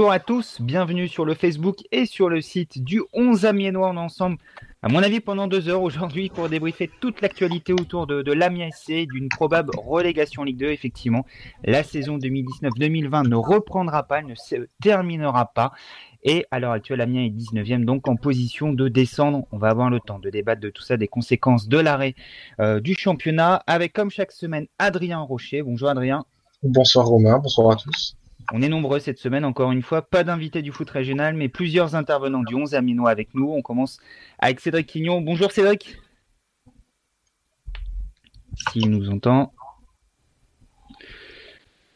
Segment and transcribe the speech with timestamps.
[0.00, 3.92] Bonjour à tous, bienvenue sur le Facebook et sur le site du 11 Amiénois.
[3.92, 4.38] Est ensemble,
[4.80, 8.70] à mon avis, pendant deux heures aujourd'hui pour débriefer toute l'actualité autour de, de l'Amiens
[8.70, 10.70] SC, d'une probable relégation Ligue 2.
[10.70, 11.26] Effectivement,
[11.64, 15.72] la saison 2019-2020 ne reprendra pas, ne se terminera pas.
[16.24, 19.44] Et à l'heure actuelle, Amiens est 19e, donc en position de descendre.
[19.52, 22.14] On va avoir le temps de débattre de tout ça, des conséquences de l'arrêt
[22.58, 25.60] euh, du championnat, avec comme chaque semaine Adrien Rocher.
[25.60, 26.24] Bonjour Adrien.
[26.62, 28.16] Bonsoir Romain, bonsoir à tous.
[28.52, 30.02] On est nombreux cette semaine, encore une fois.
[30.02, 33.50] Pas d'invités du foot régional, mais plusieurs intervenants du 11 Aminois avec nous.
[33.52, 33.98] On commence
[34.38, 35.20] avec Cédric Quignon.
[35.20, 35.96] Bonjour Cédric.
[38.72, 39.52] S'il nous entend.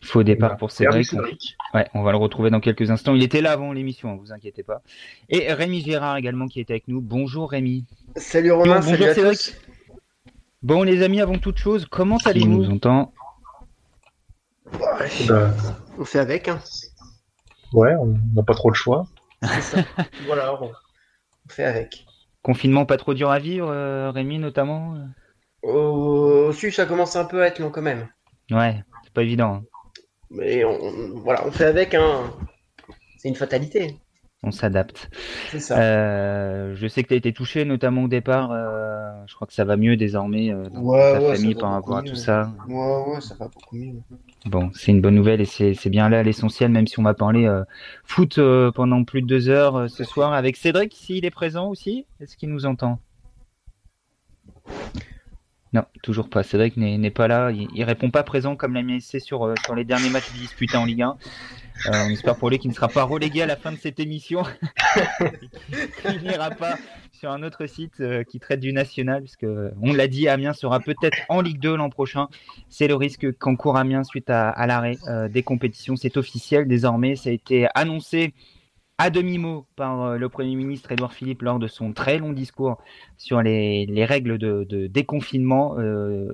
[0.01, 1.07] Faux départ pour Cédric.
[1.07, 1.57] Cédric.
[1.73, 3.15] Ouais, on va le retrouver dans quelques instants.
[3.15, 4.83] Il était là avant l'émission, ne vous inquiétez pas.
[5.31, 7.01] Et Rémi Gérard également qui était avec nous.
[7.01, 7.85] Bonjour Rémi.
[8.17, 9.39] Salut Romain, Bonjour salut à Cédric.
[9.39, 9.57] tous.
[10.63, 13.13] Bon les amis, avant toute chose, comment allez-vous nous entend
[14.73, 15.09] Ouais,
[15.99, 16.61] on fait avec, hein.
[17.73, 19.05] ouais, on n'a pas trop le choix.
[19.61, 19.79] Ça.
[20.27, 22.07] voilà, on on fait avec.
[22.43, 24.97] Confinement pas trop dur à vivre, euh, Rémi notamment
[25.63, 28.09] Au sud, ça commence un peu à être long quand même.
[28.51, 29.55] Ouais, c'est pas évident.
[29.57, 29.65] hein.
[30.31, 32.31] Mais on, on- voilà, on fait avec, hein.
[33.19, 33.97] C'est une fatalité.
[34.43, 35.09] On s'adapte.
[35.51, 35.79] C'est ça.
[35.79, 38.51] Euh, je sais que tu as été touché, notamment au départ.
[38.53, 41.71] euh, je crois que ça va mieux désormais euh, dans Ouais, ta ouais, famille par
[41.73, 42.51] rapport à tout ça.
[42.69, 43.95] Ouais, ouais, ça va beaucoup mieux.
[44.47, 47.47] Bon, c'est une bonne nouvelle et c'est bien là l'essentiel, même si on va parler
[47.47, 47.65] euh,
[48.05, 51.69] foot euh, pendant plus de deux heures euh, ce soir avec Cédric, s'il est présent
[51.69, 52.05] aussi.
[52.21, 52.99] Est-ce qu'il nous entend?
[55.75, 56.45] Non, toujours pas.
[56.45, 57.51] Cédric n'est pas là.
[57.51, 60.31] Il, il répond pas présent comme l'a mis SC sur, euh, sur les derniers matchs
[60.35, 61.09] disputés en Ligue 1.
[61.09, 63.99] Euh, on espère pour lui qu'il ne sera pas relégué à la fin de cette
[63.99, 64.45] émission.
[66.03, 66.77] qu'il n'ira pas
[67.15, 69.47] sur un autre site euh, qui traite du national, puisque
[69.81, 72.29] on l'a dit, Amiens sera peut-être en Ligue 2 l'an prochain.
[72.69, 75.97] C'est le risque qu'encourt Amiens suite à, l'arrêt euh, des compétitions.
[75.97, 77.17] C'est officiel désormais.
[77.17, 78.35] Ça a été annoncé
[78.99, 82.79] à demi-mot par euh, le Premier ministre Édouard Philippe lors de son très long discours
[83.17, 85.77] sur les, les règles de, déconfinement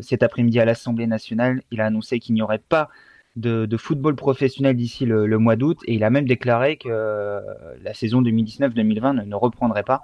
[0.01, 1.63] cet après-midi à l'Assemblée nationale.
[1.71, 2.89] Il a annoncé qu'il n'y aurait pas
[3.37, 7.41] de, football professionnel d'ici le, mois d'août et il a même déclaré que euh,
[7.83, 10.03] la saison 2019-2020 ne, ne reprendrait pas.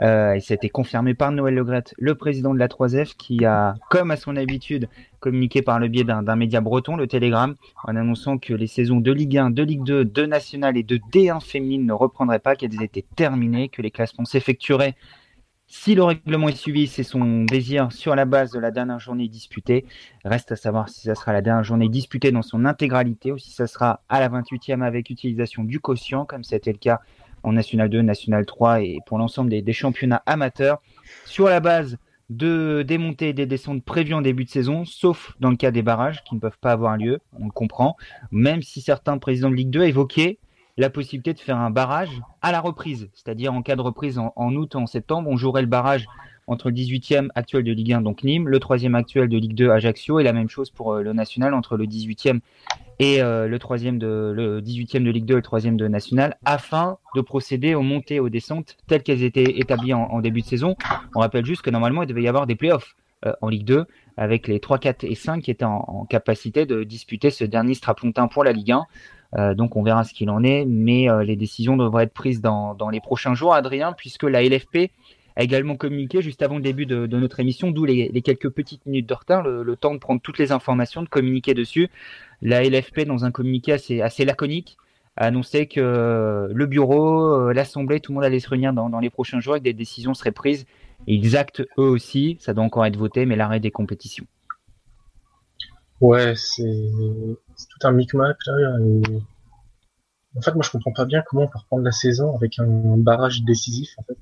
[0.00, 3.44] Euh, et ça a été confirmé par Noël Legrette, le président de la 3F, qui
[3.44, 4.88] a, comme à son habitude,
[5.20, 7.54] communiqué par le biais d'un d'un média breton, le Télégramme,
[7.84, 10.98] en annonçant que les saisons de Ligue 1, de Ligue 2, de National et de
[10.98, 14.94] D1 féminine ne reprendraient pas, qu'elles étaient terminées, que les classements s'effectueraient
[15.68, 19.26] si le règlement est suivi, c'est son désir sur la base de la dernière journée
[19.26, 19.84] disputée.
[20.24, 23.50] Reste à savoir si ça sera la dernière journée disputée dans son intégralité ou si
[23.50, 27.00] ça sera à la 28e avec utilisation du quotient, comme c'était le cas
[27.42, 30.80] en National 2, National 3 et pour l'ensemble des, championnats amateurs,
[31.24, 31.98] sur la base
[32.30, 35.72] de des montées et des descentes prévues en début de saison, sauf dans le cas
[35.72, 37.96] des barrages qui ne peuvent pas avoir lieu, on le comprend,
[38.30, 40.38] même si certains présidents de Ligue 2 évoquaient
[40.76, 44.54] la possibilité de faire un barrage à la reprise, c'est-à-dire en cas de reprise en,
[44.54, 46.06] août en septembre, on jouerait le barrage
[46.46, 49.70] entre le 18e actuel de Ligue 1, donc Nîmes, le 3e actuel de Ligue 2,
[49.70, 52.40] Ajaccio, et la même chose pour euh, le national entre le 18e
[52.98, 56.36] et euh, le 3e de le 18e de Ligue 2 et le 3e de national,
[56.44, 60.46] afin de procéder aux montées et aux descentes telles qu'elles étaient établies en, début de
[60.46, 60.76] saison.
[61.14, 62.94] On rappelle juste que normalement, il devait y avoir des playoffs
[63.24, 66.64] euh, en Ligue 2, avec les 3, 4 et 5 qui étaient en, en capacité
[66.64, 68.84] de disputer ce dernier strapontin pour la Ligue 1.
[69.34, 72.40] Euh, donc on verra ce qu'il en est, mais euh, les décisions devraient être prises
[72.40, 74.90] dans, les prochains jours, Adrien, puisque la LFP
[75.36, 79.08] a également communiqué juste avant le début de, notre émission, d'où les, quelques petites minutes
[79.08, 81.90] de retard, le, temps de prendre toutes les informations, de communiquer dessus.
[82.40, 84.78] La LFP, dans un communiqué assez, assez laconique,
[85.16, 89.10] a annoncé que euh, le bureau, l'Assemblée, tout le monde allait se réunir dans, les
[89.10, 90.66] prochains jours et que des décisions seraient prises.
[91.06, 94.26] Ils actent eux aussi, ça doit encore être voté, mais l'arrêt des compétitions.
[96.00, 96.62] Ouais, c'est
[97.70, 98.78] tout un micmac là.
[98.80, 99.22] et-
[100.36, 102.96] En fait, moi, je comprends pas bien comment on peut reprendre la saison avec un
[102.98, 103.90] barrage décisif.
[103.98, 104.18] En fait,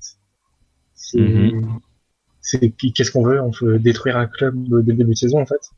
[0.93, 1.51] c'est
[2.41, 3.41] c'est puis qu'est-ce qu'on veut?
[3.41, 5.71] On veut détruire un club dès le début de saison, en fait.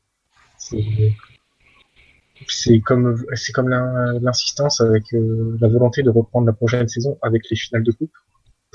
[2.47, 7.17] C'est comme c'est comme l'in- l'insistance avec euh, la volonté de reprendre la prochaine saison
[7.21, 8.13] avec les finales de coupe.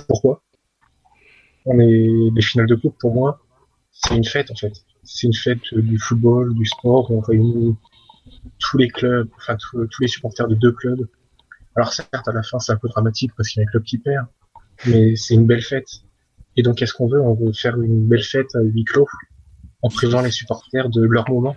[0.09, 0.43] Pourquoi?
[1.65, 3.41] On est les finales de coupe pour moi,
[3.91, 4.73] c'est une fête en fait.
[5.03, 7.11] C'est une fête du football, du sport.
[7.11, 7.77] où On réunit
[8.59, 11.07] tous les clubs, enfin tous, tous les supporters de deux clubs.
[11.75, 13.83] Alors certes, à la fin, c'est un peu dramatique parce qu'il y a un club
[13.83, 14.27] qui perd,
[14.87, 15.89] mais c'est une belle fête.
[16.57, 17.21] Et donc, qu'est-ce qu'on veut?
[17.21, 19.09] On veut faire une belle fête à huis clos
[19.81, 21.57] en privant les supporters de leur moment.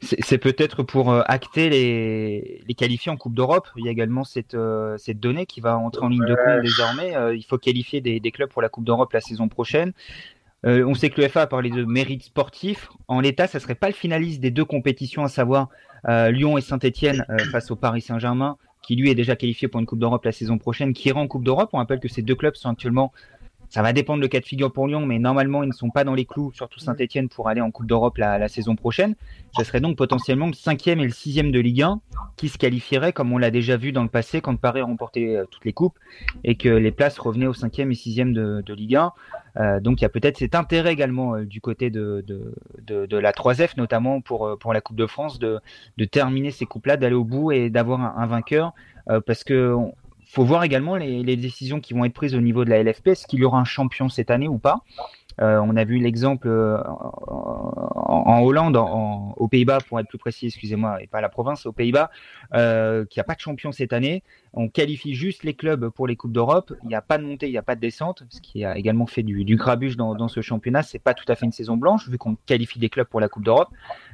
[0.00, 3.68] C'est peut-être pour euh, acter les, les qualifiés en Coupe d'Europe.
[3.76, 6.62] Il y a également cette, euh, cette donnée qui va entrer en ligne de compte
[6.62, 7.16] désormais.
[7.16, 9.92] Euh, il faut qualifier des, des clubs pour la Coupe d'Europe la saison prochaine.
[10.64, 12.88] Euh, on sait que l'UEFA a parlé de mérite sportif.
[13.08, 15.68] En l'état, ça serait pas le finaliste des deux compétitions, à savoir
[16.08, 19.86] euh, Lyon et Saint-Etienne face au Paris Saint-Germain, qui lui est déjà qualifié pour une
[19.86, 21.70] Coupe d'Europe la saison prochaine, qui ira en Coupe d'Europe.
[21.72, 23.12] On rappelle que ces deux clubs sont actuellement
[23.68, 26.04] ça va dépendre le cas de figure pour Lyon, mais normalement, ils ne sont pas
[26.04, 29.14] dans les clous, surtout Saint-Etienne, pour aller en Coupe d'Europe la, saison prochaine.
[29.56, 32.00] Ce serait donc potentiellement le cinquième et le sixième de Ligue 1
[32.36, 35.44] qui se qualifieraient, comme on l'a déjà vu dans le passé, quand Paris remportait euh,
[35.50, 35.98] toutes les coupes
[36.42, 39.12] et que les places revenaient au cinquième et sixième de, de Ligue 1.
[39.56, 43.16] Euh, donc il y a peut-être cet intérêt également euh, du côté de, de, de,
[43.16, 45.60] la 3F, notamment pour, pour la Coupe de France, de,
[45.96, 48.72] de terminer ces coupes-là, d'aller au bout et d'avoir un, un, vainqueur.
[49.26, 49.76] parce que
[50.34, 53.08] faut voir également les, décisions qui vont être prises au niveau de la LFP.
[53.08, 54.80] Est-ce qu'il y aura un champion cette année ou pas?
[55.40, 61.02] Euh, On a vu l'exemple euh, en, Hollande, aux Pays-Bas pour être plus précis, excusez-moi,
[61.02, 62.10] et pas la province, aux Pays-Bas,
[62.54, 64.22] euh, qu'il n'y a pas de champion cette année.
[64.52, 66.72] On qualifie juste les clubs pour les coupes d'Europe.
[66.82, 68.76] Il n'y a pas de montée, il n'y a pas de descente, ce qui a
[68.76, 70.82] également fait du, du grabuge dans, dans, ce championnat.
[70.82, 73.28] C'est pas tout à fait une saison blanche vu qu'on qualifie des clubs pour la
[73.28, 73.68] coupe d'Europe,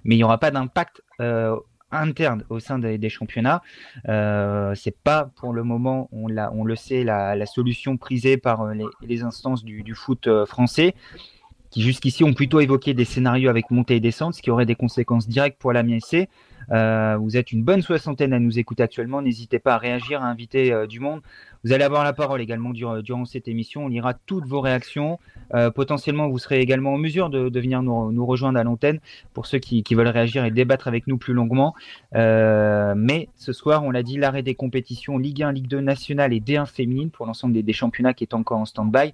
[0.05, 1.57] mais il n'y aura pas d'impact euh,
[1.93, 3.63] interne au sein des, championnats.
[4.09, 8.75] Euh, c'est pas pour le moment, on, on le sait, la, solution prisée par euh,
[9.03, 10.95] les, instances du, foot euh, français
[11.71, 14.75] qui jusqu'ici ont plutôt évoqué des scénarios avec montée et descente, ce qui aurait des
[14.75, 16.29] conséquences directes pour la MSC.
[16.73, 19.23] Euh, vous êtes une bonne soixantaine à nous écouter actuellement.
[19.23, 21.21] N'hésitez pas à réagir, à inviter euh, du monde.
[21.65, 23.85] Vous allez avoir la parole également durant, cette émission.
[23.85, 25.19] On lira toutes vos réactions.
[25.55, 29.01] Euh, potentiellement, vous serez également en mesure de, venir nous, rejoindre à l'antenne
[29.35, 31.75] pour ceux qui, veulent réagir et débattre avec nous plus longuement.
[32.13, 36.41] mais ce soir, on l'a dit, l'arrêt des compétitions Ligue 1, Ligue 2 nationale et
[36.41, 39.13] D1 féminine pour l'ensemble des championnats qui est encore en stand-by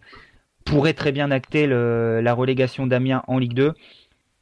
[0.66, 3.72] pourrait très bien acter la relégation d'Amiens en Ligue 2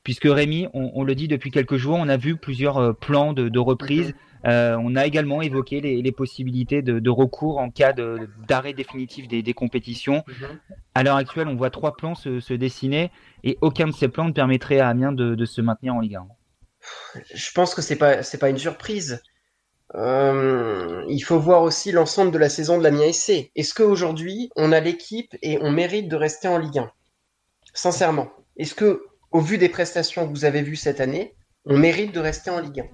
[0.05, 3.59] puisque Rémi, on, le dit depuis quelques jours, on a vu plusieurs euh, plans de,
[3.59, 4.15] reprise.
[4.45, 7.95] Euh, on a également évoqué les, possibilités de, recours en cas
[8.47, 10.23] d'arrêt définitif des, compétitions.
[10.95, 13.11] À l'heure actuelle, on voit trois plans se, dessiner
[13.43, 16.27] et aucun de ces plans ne permettrait à Amiens de, se maintenir en Ligue 1.
[17.35, 19.23] Je pense que c'est pas pas une surprise.
[19.95, 23.51] Euh, il faut voir aussi l'ensemble de la saison de l'Amiens SC.
[23.55, 26.91] Est-ce qu'aujourd'hui, on a l'équipe et on mérite de rester en Ligue 1
[27.75, 32.13] Sincèrement, est-ce que au vu des prestations que vous avez vues cette année, on mérite
[32.13, 32.85] de rester en Ligue 1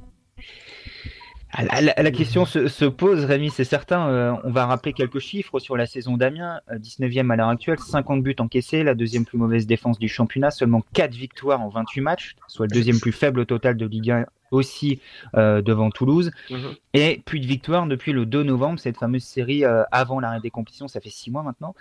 [1.52, 4.08] ah, la, question se, pose, Rémi, c'est certain.
[4.08, 6.60] Euh, on va rappeler quelques chiffres sur la saison d'Amiens.
[6.70, 10.52] 19e euh, à l'heure actuelle, 50 buts encaissés, la deuxième plus mauvaise défense du championnat,
[10.52, 14.12] seulement 4 victoires en 28 matchs, soit le deuxième plus faible au total de Ligue
[14.12, 15.00] 1 aussi
[15.36, 16.30] euh, devant Toulouse.
[16.50, 16.74] Mhm.
[16.94, 20.88] Et puis de victoires depuis le 2 novembre, cette fameuse série avant l'arrêt des compétitions,
[20.88, 21.74] ça fait 6 mois maintenant,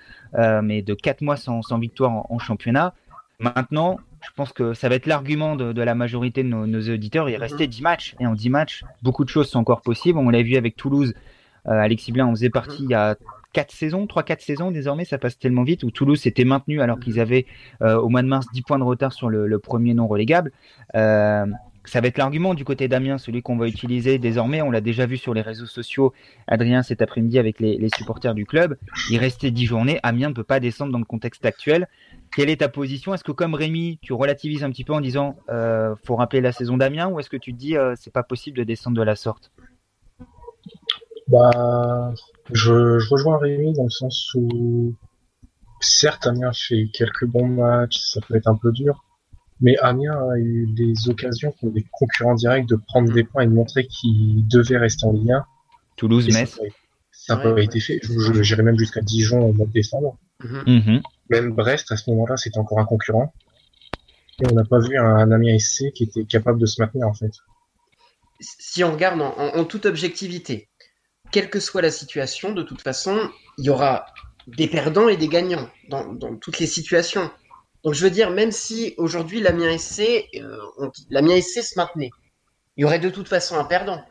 [0.62, 2.94] mais de 4 mois sans, victoire en championnat.
[3.40, 7.30] Maintenant, je pense que ça va être l'argument de, la majorité de nos, auditeurs.
[7.30, 7.42] Il mhm.
[7.42, 8.16] restait 10 matchs.
[8.20, 10.20] Et en 10 matchs, beaucoup de choses sont encore possibles.
[10.20, 11.14] On l'a vu avec Toulouse.
[11.68, 13.16] Euh, Alexis Blin en faisait partie il y a
[13.54, 17.20] 4 saisons, 3-4 saisons désormais, ça passe tellement vite, où Toulouse s'était maintenu alors qu'ils
[17.20, 17.46] avaient
[17.82, 20.52] euh, au mois de mars 10 points de retard sur le, premier non relégable.
[21.86, 24.62] Ça va être l'argument du côté d'Amiens, celui qu'on va utiliser désormais.
[24.62, 26.14] On l'a déjà vu sur les réseaux sociaux,
[26.48, 28.78] Adrien, cet après-midi avec les, supporters du club.
[29.10, 30.00] Il restait 10 journées.
[30.04, 31.88] Amiens ne peut pas descendre dans le contexte actuel.
[32.36, 33.14] Quelle est ta position?
[33.14, 36.52] Est-ce que comme Rémi, tu relativises un petit peu en disant euh, faut rappeler la
[36.52, 39.04] saison d'Amiens ou est-ce que tu te dis euh, c'est pas possible de descendre de
[39.04, 39.52] la sorte?
[41.28, 42.14] Bah,
[42.52, 44.94] je, je, rejoins Rémi dans le sens où
[45.80, 49.04] certes Amiens fait quelques bons matchs, ça peut être un peu dur,
[49.62, 53.48] mais Amiens a eu des occasions pour des concurrents directs de prendre des points et
[53.48, 55.46] de montrer qu'ils devaient rester en Ligue 1.
[55.98, 56.60] Toulouse, Metz.
[57.12, 58.00] Ça n'a pas été fait.
[58.42, 60.18] J'irai même jusqu'à Dijon au mois de décembre.
[60.44, 61.02] Mhm.
[61.30, 63.34] Même Brest, à ce moment-là, c'était encore un concurrent.
[64.42, 67.14] Et on n'a pas vu un, Amiens SC qui était capable de se maintenir, en
[67.14, 67.32] fait.
[68.40, 70.70] Si on regarde en, toute objectivité,
[71.32, 74.06] quelle que soit la situation, de toute façon, il y aura
[74.48, 77.30] des perdants et des gagnants dans, toutes les situations.
[77.84, 82.12] Donc je veux dire, même si aujourd'hui l'Amiens SC, euh, l'Amiens SC se maintenait,
[82.78, 84.04] il y aurait de toute façon un perdant.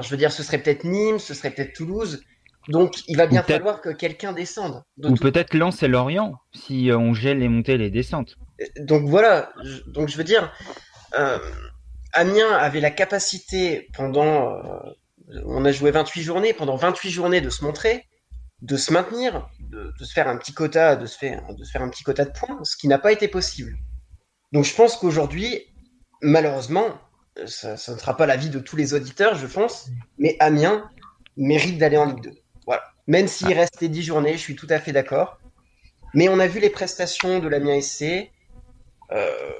[0.00, 2.22] je veux dire, ce serait peut-être Nîmes, ce serait peut-être Toulouse,
[2.68, 4.82] donc, il va bien falloir que quelqu'un descende.
[5.02, 8.36] Ou peut-être Lens et Lorient, si euh, on gèle les montées et les descentes.
[8.60, 9.52] Euh, donc voilà,
[9.86, 10.52] donc je veux dire,
[11.18, 11.38] euh,
[12.12, 14.54] Amiens avait la capacité pendant,
[15.46, 18.06] on a joué 28 journées, pendant 28 journées de se montrer,
[18.62, 21.82] de se maintenir, de, se faire un petit quota, de se faire, de se faire
[21.82, 23.76] un petit quota de points, ce qui n'a pas été possible.
[24.52, 25.66] Donc je pense qu'aujourd'hui,
[26.22, 26.98] malheureusement,
[27.46, 29.88] ça, ça ne sera pas l'avis de tous les auditeurs, je pense,
[30.18, 30.90] mais Amiens
[31.36, 32.30] mérite d'aller en Ligue 2.
[33.10, 33.56] Même s'il ah.
[33.56, 35.40] restait 10 journées, je suis tout à fait d'accord.
[36.14, 38.30] Mais on a vu les prestations de l'Amiens SC.
[39.10, 39.50] Euh,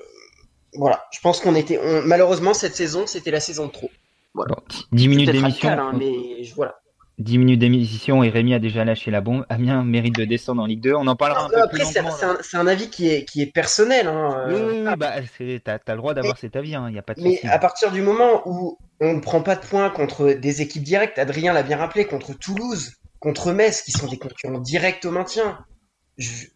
[0.74, 1.80] voilà, je pense qu'on était.
[2.04, 3.90] malheureusement, cette saison, c'était la saison de trop.
[4.34, 4.54] Voilà.
[4.92, 5.68] 10 minutes d'émission.
[5.68, 6.80] Hein, mais voilà.
[7.20, 9.44] 10 minutes d'émission et Rémi a déjà lâché la bombe.
[9.50, 10.94] Amiens mérite de descendre en Ligue 2.
[10.94, 14.06] On en parlera un peu après, plus c'est un, avis qui est, qui est personnel.
[14.06, 14.46] Hein.
[14.48, 15.16] Oui, oui, oui bah,
[15.62, 16.74] t'as as le droit d'avoir cet avis.
[16.74, 16.90] Hein.
[16.90, 19.60] Y a pas de mais à partir du moment où on ne prend pas de
[19.60, 24.06] points contre des équipes directes, Adrien l'a bien rappelé, contre Toulouse, contre Metz, qui sont
[24.06, 25.58] des concurrents directs au maintien,
[26.16, 26.46] je,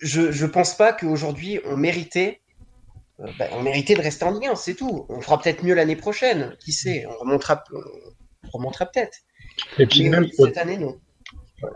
[0.00, 2.40] je, pense pas qu'aujourd'hui on méritait
[3.20, 5.06] euh, bah, on méritait de rester en Ligue 1, c'est tout.
[5.08, 9.18] On fera peut-être mieux l'année prochaine, qui sait, on remontera, on remontera peut-être.
[9.78, 10.96] Et puis même cette année, non.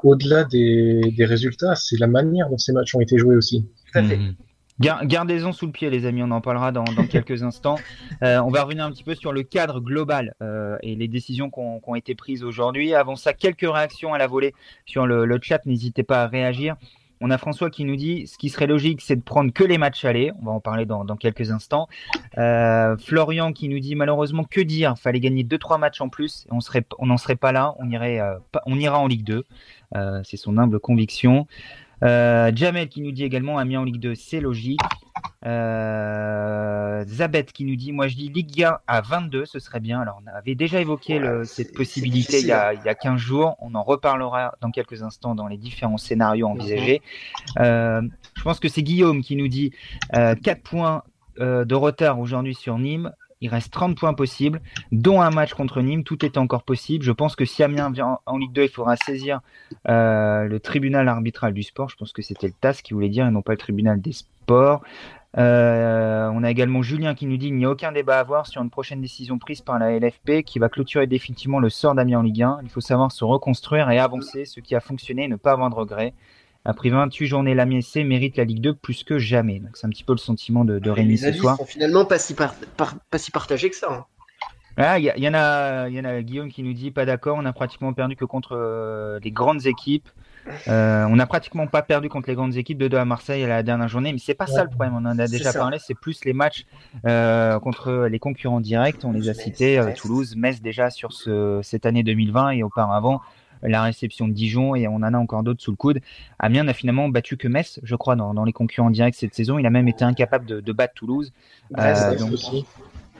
[0.04, 3.66] Au-delà des, résultats, c'est la manière dont ces matchs ont été joués aussi.
[3.92, 4.16] Tout à fait.
[4.16, 4.34] Mmh.
[4.80, 7.78] Gardez-en sous le pied, les amis, on en parlera dans, quelques instants.
[8.24, 11.50] Euh, on va revenir un petit peu sur le cadre global euh, et les décisions
[11.50, 12.92] qui ont, été prises aujourd'hui.
[12.92, 14.54] Avant ça, quelques réactions à la volée
[14.86, 16.74] sur le chat, n'hésitez pas à réagir.
[17.20, 19.78] On a François qui nous dit ce qui serait logique, c'est de prendre que les
[19.78, 20.32] matchs allés.
[20.40, 21.88] On va en parler dans, quelques instants.
[22.36, 26.46] Euh, Florian qui nous dit malheureusement que dire, fallait gagner 2-3 matchs en plus.
[26.50, 27.74] on serait, on n'en serait pas là.
[27.78, 29.44] On irait, euh, ira en Ligue 2.
[29.96, 31.46] Euh, c'est son humble conviction.
[32.02, 34.80] Jamel qui nous dit également Amiens en Ligue 2, c'est logique.
[35.46, 40.00] Euh, Zabet qui nous dit, moi je dis Ligue 1 à 22, ce serait bien.
[40.00, 43.56] Alors on avait déjà évoqué cette possibilité il y, a, il y, a, 15 jours.
[43.60, 47.02] On en reparlera dans quelques instants dans les différents scénarios envisagés.
[47.56, 47.62] Mhm.
[47.62, 48.02] Euh,
[48.36, 49.72] je pense que c'est Guillaume qui nous dit
[50.16, 51.02] euh, 4 points
[51.40, 53.12] euh, de retard aujourd'hui sur Nîmes.
[53.40, 56.02] Il reste 30 points possibles, dont un match contre Nîmes.
[56.02, 57.04] Tout est encore possible.
[57.04, 59.40] Je pense que si Amiens vient en, Ligue 2, il faudra saisir
[59.88, 61.88] euh, le tribunal arbitral du sport.
[61.88, 64.12] Je pense que c'était le TAS qui voulait dire et non pas le tribunal des
[64.12, 64.82] sports.
[65.36, 68.46] Euh, on a également Julien qui nous dit qu'il n'y a aucun débat à avoir
[68.46, 72.20] sur une prochaine décision prise par la LFP qui va clôturer définitivement le sort d'Amiens
[72.20, 72.60] en Ligue 1.
[72.62, 75.68] Il faut savoir se reconstruire et avancer, ce qui a fonctionné et ne pas avoir
[75.70, 76.14] de regrets.
[76.68, 79.58] Après 28 journées, l'Amiens SC mérite la Ligue 2 plus que jamais.
[79.58, 81.56] Donc c'est un petit peu le sentiment de, de Rémi ce soir.
[81.56, 83.88] Sont finalement pas si, pas si partagés que ça.
[83.90, 84.04] Hein.
[84.76, 87.38] Ah, il y, en a, y en a Guillaume qui nous dit pas d'accord.
[87.40, 90.10] On a pratiquement perdu que contre euh, les grandes équipes.
[90.68, 93.48] Euh, on n'a pratiquement pas perdu contre les grandes équipes de 2 à Marseille à
[93.48, 94.92] la dernière journée, mais c'est pas ça le problème.
[94.94, 95.78] On en a déjà parlé.
[95.80, 96.66] C'est plus les matchs
[97.06, 99.04] euh, contre les concurrents directs.
[99.04, 103.22] On les a cités Toulouse, Metz déjà sur ce, cette année 2020 et auparavant
[103.62, 106.00] la réception de Dijon et on en a encore d'autres sous le coude.
[106.38, 109.58] Amiens n'a finalement battu que Metz, je crois, dans, les concurrents directs cette saison.
[109.58, 111.32] Il a même été incapable de, battre Toulouse.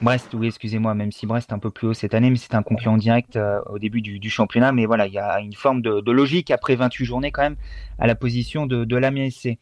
[0.01, 2.55] Brest, oui, excusez-moi, même si Brest est un peu plus haut cette année, mais c'est
[2.55, 4.71] un concurrent direct euh, au début du, championnat.
[4.71, 7.57] Mais voilà, il y a une forme de, logique après 28 journées quand même
[7.97, 9.57] à la position de, de l'Amiens SC.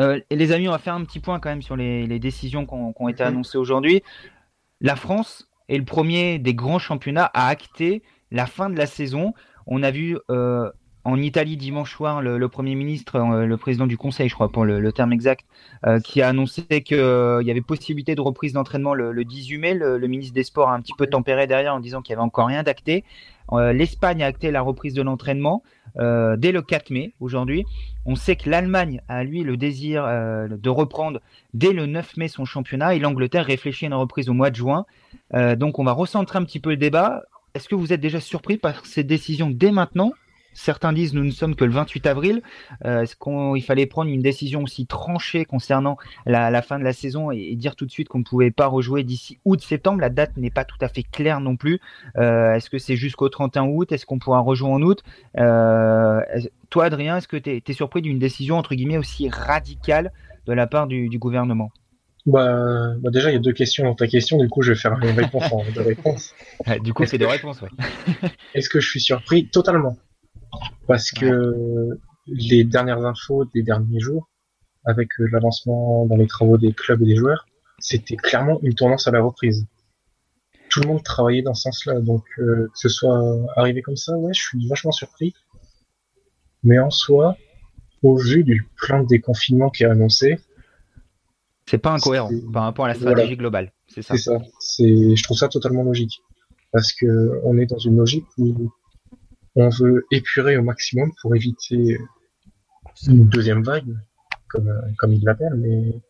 [0.00, 2.66] Euh, et les amis, on va faire un petit point quand même sur les, décisions
[2.66, 4.02] qui ont, été annoncées aujourd'hui.
[4.80, 9.34] La France est le premier des grands championnats à acter la fin de la saison.
[9.66, 10.70] On a vu euh,
[11.04, 14.64] en Italie dimanche soir le, Premier ministre, euh, le président du Conseil, je crois pour
[14.64, 15.44] le, terme exact,
[15.86, 19.74] euh, qui a annoncé qu'il y avait possibilité de reprise d'entraînement le, 18 mai.
[19.74, 22.26] Le, ministre des Sports a un petit peu tempéré derrière en disant qu'il n'y avait
[22.26, 23.04] encore rien d'acté.
[23.50, 25.62] L'Espagne a acté la reprise de l'entraînement
[25.96, 27.64] dès le 4 mai aujourd'hui.
[28.06, 31.20] On sait que l'Allemagne a lui le désir de reprendre
[31.52, 34.56] dès le 9 mai son championnat et l'Angleterre réfléchit à une reprise au mois de
[34.56, 34.86] juin.
[35.34, 38.56] donc on va recentrer un petit peu le débat est-ce que vous êtes déjà surpris
[38.56, 40.12] par ces décisions dès maintenant?
[40.54, 42.42] Certains disent nous ne sommes que le 28 avril.
[42.84, 47.30] Euh, est-ce qu'il fallait prendre une décision aussi tranchée concernant la, fin de la saison
[47.30, 50.50] et, dire tout de suite qu'on ne pouvait pas rejouer d'ici août-septembre La date n'est
[50.50, 51.80] pas tout à fait claire non plus.
[52.18, 53.92] Euh, est-ce que c'est jusqu'au 31 août?
[53.92, 55.02] Est-ce qu'on pourra rejouer en août?
[55.38, 56.20] Euh,
[56.70, 60.12] Toi, Adrien, est-ce que tu es, surpris d'une décision entre guillemets aussi radicale
[60.46, 61.70] de la part du gouvernement?
[62.24, 64.78] Bah, bah, déjà, il y a deux questions dans ta question, du coup, je vais
[64.78, 66.34] faire une réponse en deux réponses.
[66.84, 67.70] du coup, c'est deux réponses, ouais.
[68.54, 69.96] Est-ce que je suis surpris Totalement?
[70.86, 74.28] Parce que les dernières infos des derniers jours,
[74.84, 77.46] avec euh, l'avancement dans les travaux des clubs et des joueurs,
[77.78, 79.66] c'était clairement une tendance à la reprise.
[80.68, 83.20] Tout le monde travaillait dans ce sens-là, donc euh, que ce soit
[83.56, 85.34] arrivé comme ça, ouais, je suis vachement surpris.
[86.62, 87.36] Mais en soi,
[88.02, 90.38] au vu du plan de déconfinement qui est annoncé,
[91.66, 93.72] c'est pas incohérent par rapport à la stratégie globale.
[93.88, 94.14] C'est ça.
[94.16, 94.38] C'est ça.
[94.58, 96.20] C'est, je trouve ça totalement logique.
[96.72, 98.72] Parce que on est dans une logique où
[99.54, 101.98] on veut épurer au maximum pour éviter
[103.06, 103.94] une deuxième vague,
[104.48, 106.00] comme, comme il l'appelle, mais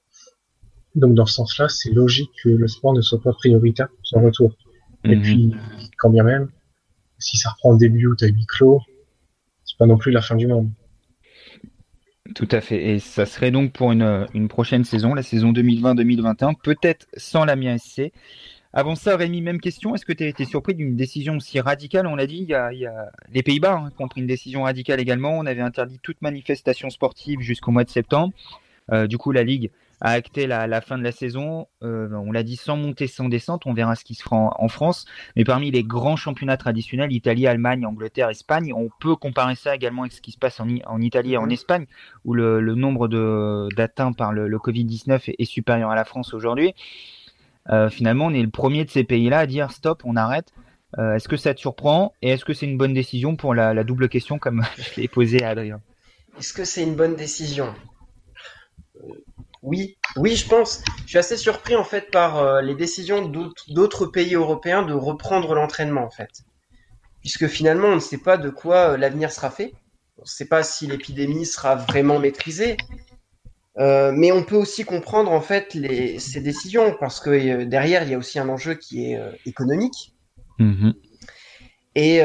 [0.94, 4.22] donc dans ce sens-là, c'est logique que le sport ne soit pas prioritaire pour son
[4.22, 4.56] retour.
[5.04, 5.22] Et mhm.
[5.22, 5.54] puis,
[5.98, 6.48] quand bien même,
[7.18, 8.80] si ça reprend début août à huis clos,
[9.64, 10.70] c'est pas non plus la fin du monde.
[12.34, 12.90] Tout à fait.
[12.90, 17.56] Et ça serait donc pour une, une prochaine saison, la saison 2020-2021, peut-être sans la
[17.78, 18.12] SC.
[18.74, 19.94] Avant ça, Rémi, même question.
[19.94, 22.06] Est-ce que tu as été surpris d'une décision aussi radicale?
[22.06, 24.22] On l'a dit, il y a, il y a les Pays-Bas hein, qui ont pris
[24.22, 25.36] une décision radicale également.
[25.36, 28.32] On avait interdit toute manifestation sportive jusqu'au mois de septembre.
[28.90, 29.70] Euh, du coup, la Ligue
[30.02, 31.68] a acté la, fin de la saison.
[31.82, 33.66] Euh, on l'a dit sans montée, sans descente.
[33.66, 35.06] On verra ce qui se fera en, France.
[35.36, 40.02] Mais parmi les grands championnats traditionnels, Italie, Allemagne, Angleterre, Espagne, on peut comparer ça également
[40.02, 41.52] avec ce qui se passe en, en Italie et en mhm.
[41.52, 41.86] Espagne,
[42.24, 43.06] où le, nombre
[43.76, 46.74] d'atteints par le, Covid-19 est, supérieur à la France aujourd'hui.
[47.70, 50.52] Euh, finalement, on est le premier de ces pays-là à dire stop, on arrête.
[50.98, 53.72] Euh, est-ce que ça te surprend et est-ce que c'est une bonne décision pour la,
[53.72, 55.80] la double question comme je l'ai posée à Adrien?
[56.38, 57.72] Est-ce que c'est une bonne décision?
[59.62, 60.82] Oui, oui, je pense.
[61.04, 63.30] Je suis assez surpris en fait par euh, les décisions
[63.68, 66.42] d'autres pays européens de reprendre l'entraînement en fait,
[67.20, 69.72] puisque finalement on ne sait pas de quoi euh, l'avenir sera fait.
[70.18, 72.76] On ne sait pas si l'épidémie sera vraiment maîtrisée,
[73.78, 78.10] euh, mais on peut aussi comprendre en fait les, ces décisions parce que derrière il
[78.10, 80.14] y a aussi un enjeu qui est économique.
[80.58, 80.94] Mm-hmm.
[81.94, 82.22] Et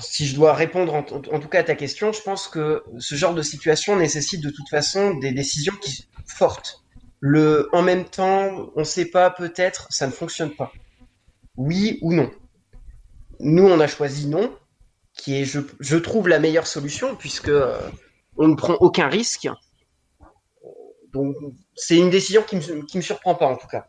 [0.00, 3.34] si je dois répondre en, tout cas à ta question, je pense que ce genre
[3.34, 6.84] de situation nécessite de toute façon des décisions qui fortes.
[7.20, 10.72] Le en même temps, on ne sait pas, peut-être, ça ne fonctionne pas.
[11.56, 12.30] Oui ou non.
[13.40, 14.54] Nous, on a choisi non,
[15.14, 17.78] qui est, je, trouve, la meilleure solution puisque euh,
[18.36, 19.48] on ne prend aucun risque.
[21.12, 21.36] Donc,
[21.76, 22.56] c'est une décision qui
[22.96, 23.88] me surprend pas en tout cas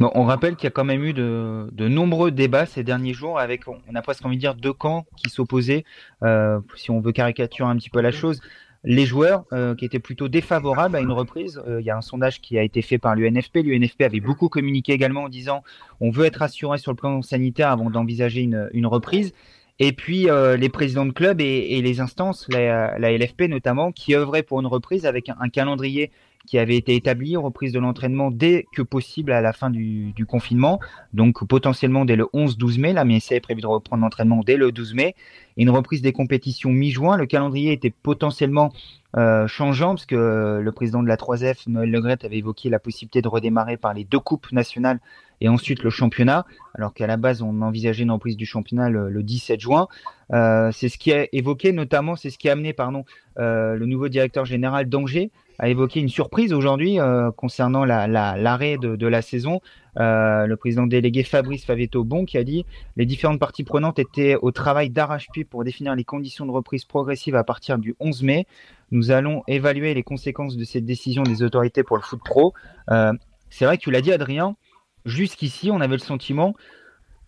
[0.00, 3.62] on rappelle qu'il y a quand même eu de, nombreux débats ces derniers jours avec,
[3.68, 5.84] on a presque envie de dire, deux camps qui s'opposaient,
[6.22, 8.40] euh, si on veut caricaturer un petit peu la chose.
[8.84, 11.62] Les joueurs euh, qui étaient plutôt défavorables à une reprise.
[11.68, 13.58] Euh, il y a un sondage qui a été fait par l'UNFP.
[13.58, 15.62] L'UNFP avait beaucoup communiqué également en disant
[16.00, 19.34] on veut être assuré sur le plan sanitaire avant d'envisager une, reprise.
[19.78, 20.26] Et puis
[20.58, 25.06] les présidents de clubs et, les instances, la, LFP notamment, qui œuvraient pour une reprise
[25.06, 26.10] avec un calendrier
[26.46, 30.80] qui avait été établi, reprise de l'entraînement dès que possible à la fin du, confinement,
[31.12, 32.92] donc potentiellement dès le 11-12 mai.
[32.92, 35.14] La MSA est prévu de reprendre l'entraînement dès le 12 mai.
[35.56, 37.16] Une reprise des compétitions mi-juin.
[37.16, 38.72] Le calendrier était potentiellement
[39.16, 43.20] euh, changeant, parce que le président de la 3F, Noël Legrette, avait évoqué la possibilité
[43.20, 45.00] de redémarrer par les deux coupes nationales
[45.42, 49.22] et ensuite le championnat, alors qu'à la base on envisageait une reprise du championnat le,
[49.22, 49.88] 17 juin.
[50.32, 53.04] Euh, c'est ce qui a évoqué notamment, c'est ce qui a amené pardon,
[53.38, 59.06] euh, le nouveau directeur général d'Angers a évoqué une surprise aujourd'hui euh, concernant l'arrêt de,
[59.06, 59.60] la saison.
[59.98, 62.64] Euh, le président délégué Fabrice Favetto-Bon qui a dit
[62.96, 67.36] les différentes parties prenantes étaient au travail d'arrache-pied pour définir les conditions de reprise progressive
[67.36, 68.46] à partir du 11 mai.
[68.90, 72.54] Nous allons évaluer les conséquences de cette décision des autorités pour le foot pro.
[72.90, 73.12] Euh,
[73.50, 74.56] c'est vrai que tu l'as dit, Adrien.
[75.04, 76.54] Jusqu'ici, on avait le sentiment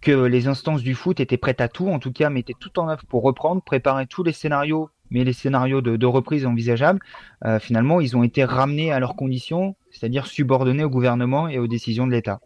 [0.01, 2.89] que les instances du foot étaient prêtes à tout, en tout cas mettaient tout en
[2.89, 6.99] œuvre pour reprendre, préparer tous les scénarios mais les scénarios de, reprise envisageables,
[7.45, 11.69] euh, finalement, ils ont été ramenés à leurs conditions, c'est-à-dire subordonnés au gouvernement et aux
[11.69, 12.41] décisions de l'État.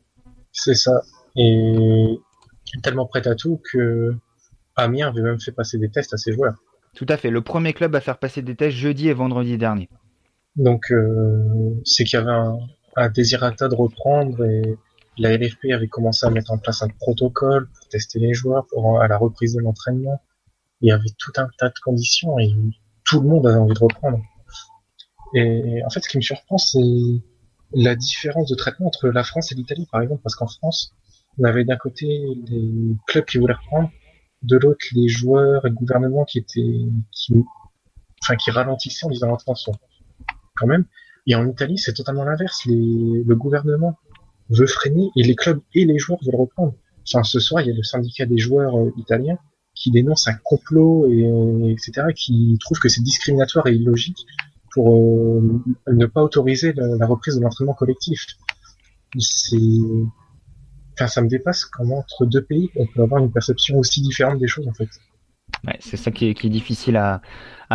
[0.53, 1.01] C'est ça.
[1.35, 2.21] Et
[2.83, 4.15] tellement prêt à tout que
[4.77, 6.63] Amiens avait même fait passer des tests à ses joueurs.
[6.95, 7.31] Tout à fait.
[7.31, 9.89] Le premier club à faire passer des tests jeudi et vendredi dernier.
[10.57, 12.59] Donc, euh, c'est qu'il y avait un,
[12.97, 14.77] un désirata de reprendre et
[15.17, 19.01] la LFP avait commencé à mettre en place un protocole pour tester les joueurs pour
[19.01, 20.21] à la reprise de l'entraînement
[20.81, 22.55] il y avait tout un tas de conditions et
[23.05, 24.21] tout le monde avait envie de reprendre.
[25.35, 26.79] Et en fait, ce qui me surprend, c'est
[27.73, 30.95] la différence de traitement entre la France et l'Italie, par exemple, parce qu'en France,
[31.39, 32.07] on avait d'un côté
[32.47, 33.91] les clubs qui voulaient reprendre,
[34.43, 37.35] de l'autre les joueurs et le gouvernement qui étaient, qui,
[38.23, 39.73] enfin, qui ralentissaient en disant attention,
[40.57, 40.85] quand même.
[41.27, 42.63] Et en Italie, c'est totalement l'inverse.
[42.67, 43.99] Le gouvernement
[44.49, 46.75] veut freiner et les clubs et les joueurs veulent reprendre.
[47.07, 49.39] Enfin, ce soir, il y a le syndicat des joueurs euh, italiens
[49.79, 52.09] qui dénonce un complot et etc.
[52.15, 54.27] qui trouve que c'est discriminatoire et illogique
[54.73, 58.27] pour euh, ne pas autoriser la, reprise de l'entraînement collectif.
[59.19, 59.57] C'est
[60.95, 64.41] Enfin, ça me dépasse comment entre deux pays on peut avoir une perception aussi différente
[64.41, 64.89] des choses en fait
[65.81, 67.21] c'est ça qui est, difficile à,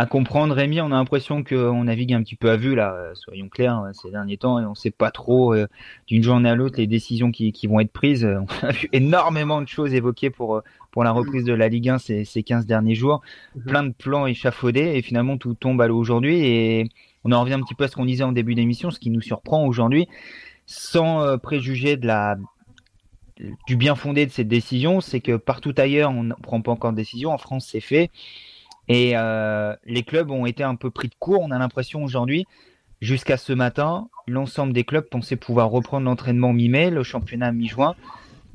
[0.06, 0.54] comprendre.
[0.54, 3.80] Rémi, on a l'impression qu'on navigue un petit peu à vue, là, euh, soyons clairs,
[3.80, 5.68] euh, ces derniers temps, et on ne sait pas trop euh,
[6.08, 8.24] d'une journée à l'autre les décisions qui, vont être prises.
[8.62, 10.62] On a vu énormément de choses évoquées pour,
[10.94, 13.20] pour la reprise de la Ligue 1 ces, ces 15 derniers jours.
[13.54, 13.62] Mhm.
[13.64, 16.46] Plein de plans échafaudés, et finalement tout tombe à l'eau aujourd'hui.
[16.46, 16.88] Et
[17.24, 19.10] on en revient un petit peu à ce qu'on disait en début d'émission, ce qui
[19.10, 20.08] nous surprend aujourd'hui,
[20.66, 22.36] sans préjuger de la
[23.66, 26.92] du bien fondé de cette décision, c'est que partout ailleurs, on ne prend pas encore
[26.92, 27.32] de décision.
[27.32, 28.10] En France, c'est fait.
[28.88, 31.40] Et euh, les clubs ont été un peu pris de court.
[31.42, 32.46] On a l'impression aujourd'hui,
[33.00, 37.94] jusqu'à ce matin, l'ensemble des clubs pensaient pouvoir reprendre l'entraînement mi-mai, le championnat mi-juin.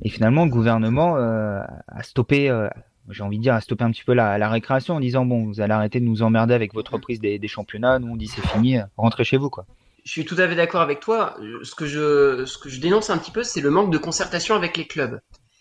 [0.02, 2.68] Et finalement, le gouvernement euh, a stoppé, euh,
[3.10, 5.60] j'ai envie de dire, a stoppé un petit peu la, récréation en disant bon, vous
[5.60, 7.98] allez arrêter de nous emmerder avec votre reprise des, des championnats.
[7.98, 9.66] Nous, on dit c'est fini, rentrez chez vous, quoi
[10.04, 11.36] je suis tout à fait d'accord avec toi.
[11.62, 14.54] Ce que je, ce que je dénonce un petit peu, c'est le manque de concertation
[14.54, 15.20] avec les clubs.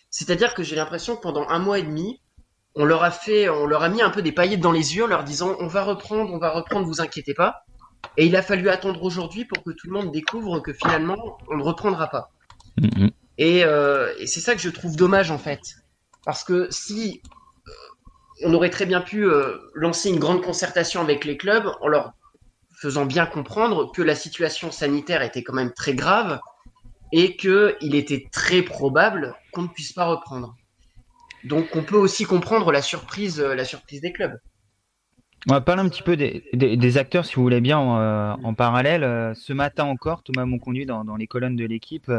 [0.10, 2.22] C'est-à-dire que j'ai l'impression que pendant un mois et demi,
[2.76, 5.04] on leur a fait, on leur a mis un peu des paillettes dans les yeux
[5.04, 7.64] en leur disant on va reprendre, on va reprendre, vous inquiétez pas.
[8.18, 11.58] Et il a fallu attendre aujourd'hui pour que tout le monde découvre que finalement, on
[11.58, 12.32] ne reprendra pas.
[13.40, 15.76] Euh, et, c'est ça que je trouve dommage en fait.
[16.26, 17.22] Parce que si
[17.68, 17.72] euh,
[18.46, 22.14] on aurait très bien pu euh, lancer une grande concertation avec les clubs en leur
[22.82, 26.40] faisant bien comprendre que la situation sanitaire était quand même très grave
[27.12, 30.56] et qu'il était très probable qu'on ne puisse pas reprendre.
[31.44, 34.38] Donc on peut aussi comprendre la surprise, la surprise des clubs.
[35.48, 39.34] On va parler un petit peu des, acteurs, si vous voulez bien, en, parallèle.
[39.36, 42.12] Ce matin encore, Thomas Monconduit, dans, dans les colonnes de l'équipe,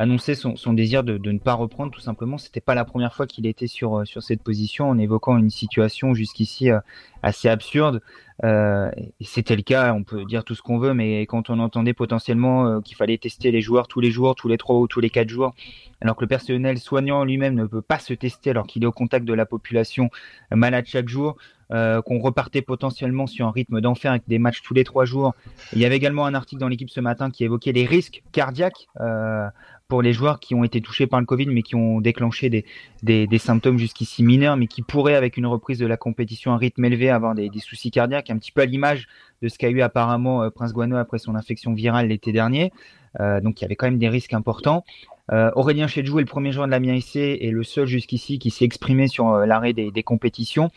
[0.00, 2.38] annonçait son, désir de, ne pas reprendre tout simplement.
[2.38, 6.14] C'était pas la première fois qu'il était sur, euh, cette position en évoquant une situation
[6.14, 6.80] jusqu'ici euh,
[7.22, 8.00] assez absurde.
[8.42, 11.92] Euh, C'était le cas, on peut dire tout ce qu'on veut, mais quand on entendait
[11.92, 15.10] potentiellement qu'il fallait tester les joueurs tous les jours, tous les trois ou tous les
[15.10, 15.54] quatre jours,
[16.00, 18.92] alors que le personnel soignant lui-même ne peut pas se tester alors qu'il est au
[18.92, 20.08] contact de la population
[20.50, 21.36] malade chaque jour,
[21.72, 25.34] euh, qu'on repartait potentiellement sur un rythme d'enfer avec des matchs tous les trois jours.
[25.72, 28.88] Il y avait également un article dans l'équipe ce matin qui évoquait les risques cardiaques
[29.00, 29.46] euh,
[29.86, 32.64] pour les joueurs qui ont été touchés par le Covid, mais qui ont déclenché
[33.04, 36.84] des, symptômes jusqu'ici mineurs, mais qui pourraient, avec une reprise de la compétition à rythme
[36.84, 39.06] élevé, avoir des, des soucis cardiaques, un petit peu à l'image
[39.40, 42.72] de ce qu'a eu apparemment euh, Prince Guano après son infection virale l'été dernier.
[43.18, 44.84] Donc il y avait quand même des risques importants.
[45.32, 48.64] Aurélien Chedjou est le premier joueur de la MIAC et le seul jusqu'ici qui s'est
[48.64, 50.70] exprimé sur l'arrêt des, compétitions.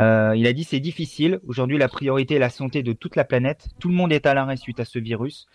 [0.00, 1.40] Euh, il a dit c'est difficile.
[1.46, 3.68] Aujourd'hui, la priorité est la santé de toute la planète.
[3.78, 5.46] Tout le monde est à l'arrêt suite à ce virus.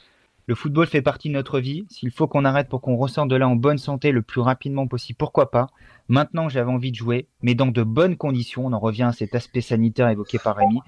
[0.46, 1.86] Le football fait partie de notre vie.
[1.90, 4.88] S'il faut qu'on arrête pour qu'on ressorte de là en bonne santé le plus rapidement
[4.88, 5.68] possible, pourquoi pas?
[6.08, 8.66] Maintenant, j'avais envie de jouer, mais dans de bonnes conditions.
[8.66, 10.80] On en revient à cet aspect sanitaire évoqué par Rémi.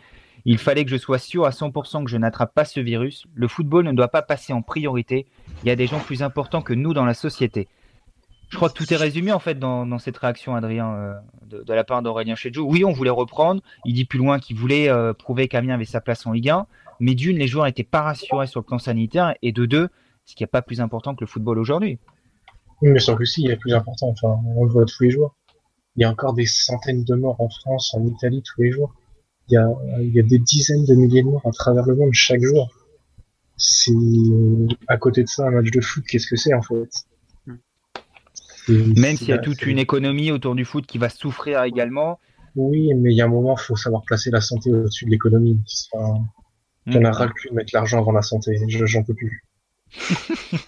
[0.46, 3.26] Il fallait que je sois sûr à 100% que je n'attrape pas ce virus.
[3.34, 5.26] Le football ne doit pas passer en priorité.
[5.64, 7.68] Il y a des gens plus importants que nous dans la société.
[8.50, 11.14] Je crois que tout est résumé en fait dans, cette réaction, Adrien, euh,
[11.46, 12.66] de, la part d'Aurélien Chedjou.
[12.68, 13.62] Oui, on voulait reprendre.
[13.86, 16.66] Il dit plus loin qu'il voulait euh, prouver qu'Amiens avait sa place en Ligue 1
[17.00, 19.90] mais d'une, les joueurs n'étaient pas rassurés sur le plan sanitaire, et de deux,
[20.26, 22.00] ce qui n'est pas plus important que le football aujourd'hui.
[22.82, 24.10] Oui, mais sûr que si, il y a plus important.
[24.10, 25.36] Enfin, on le voit tous les jours.
[25.96, 28.94] Il y a encore des centaines de morts en France, en Italie tous les jours.
[29.50, 29.68] Il y a,
[30.00, 32.70] il y a des dizaines de milliers de morts à travers le monde chaque jour.
[33.58, 33.92] C'est
[34.88, 36.06] à côté de ça un match de foot.
[36.08, 36.90] Qu'est-ce que c'est en fait?
[38.68, 42.20] Même s'il y a toute une économie autour du foot qui va souffrir également.
[42.56, 45.12] Oui, mais il y a un moment, il faut savoir placer la santé au-dessus de
[45.12, 45.60] l'économie.
[45.94, 48.58] On a ras le cul de mettre l'argent avant la santé.
[48.68, 49.44] J'en peux plus.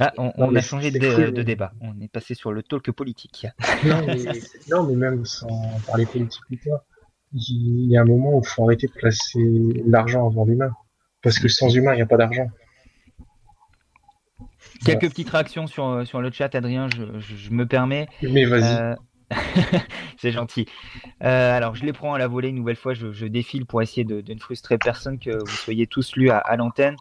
[0.00, 1.72] Ah, on, a changé de, débat.
[1.80, 3.46] On est passé sur le talk politique.
[4.68, 5.46] non, mais, même sans
[5.86, 6.42] parler politique
[7.32, 9.40] il y a un moment où il faut arrêter de placer
[9.86, 10.72] l'argent avant l'humain.
[11.22, 12.48] Parce que sans humain, il n'y a pas d'argent.
[14.84, 18.08] Quelques petites réactions sur, sur le chat, Adrien, je, me permets.
[18.22, 18.76] Mais vas-y.
[18.76, 18.94] Euh,
[20.18, 20.66] c'est gentil.
[21.22, 22.94] Euh, alors, je les prends à la volée une nouvelle fois.
[22.94, 26.96] Je, défile pour essayer de, ne frustrer personne, que vous soyez tous lus à, l'antenne.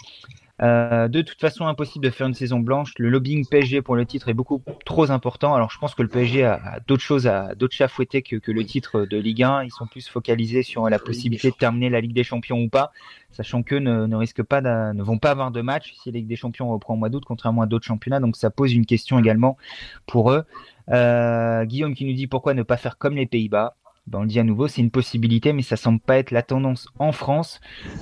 [0.63, 2.93] Euh, de toute façon, impossible de faire une saison blanche.
[2.97, 5.54] Le lobbying PSG pour le titre est beaucoup trop important.
[5.54, 8.63] Alors, je pense que le PSG a, d'autres choses, à d'autres chats que, que, le
[8.63, 9.63] titre de Ligue 1.
[9.63, 12.91] Ils sont plus focalisés sur la possibilité de terminer la Ligue des Champions ou pas,
[13.32, 16.28] sachant qu'eux ne, ne risquent pas, ne vont pas avoir de match si la Ligue
[16.28, 18.21] des Champions reprend au mois d'août, contrairement à d'autres championnats.
[18.21, 19.58] Donc, ça pose une question également
[20.06, 20.45] pour eux.
[20.89, 23.76] Euh, Guillaume qui nous dit pourquoi ne pas faire comme les Pays-Bas.
[24.12, 26.88] On le dit à nouveau, c'est une possibilité, mais ça semble pas être la tendance
[27.00, 27.62] en France.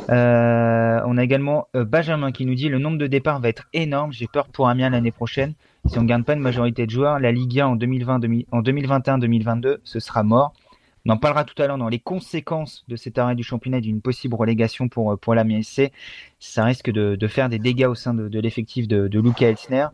[0.10, 3.68] Euh, on a également euh, Benjamin qui nous dit le nombre de départs va être
[3.74, 4.12] énorme.
[4.12, 5.54] J'ai peur pour Amiens l'année prochaine.
[5.86, 8.20] Si on ne gagne pas une majorité de joueurs, la Ligue 1 en, 2020,
[8.52, 10.54] en 2021-2022, ce sera mort.
[11.06, 14.02] On en parlera tout à l'heure dans les conséquences de cet arrêt du championnat d'une
[14.02, 15.92] possible relégation pour, pour l'Amiens SC.
[16.40, 19.88] Ça risque de, faire des dégâts au sein de, de l'effectif de, de Luca Elsner.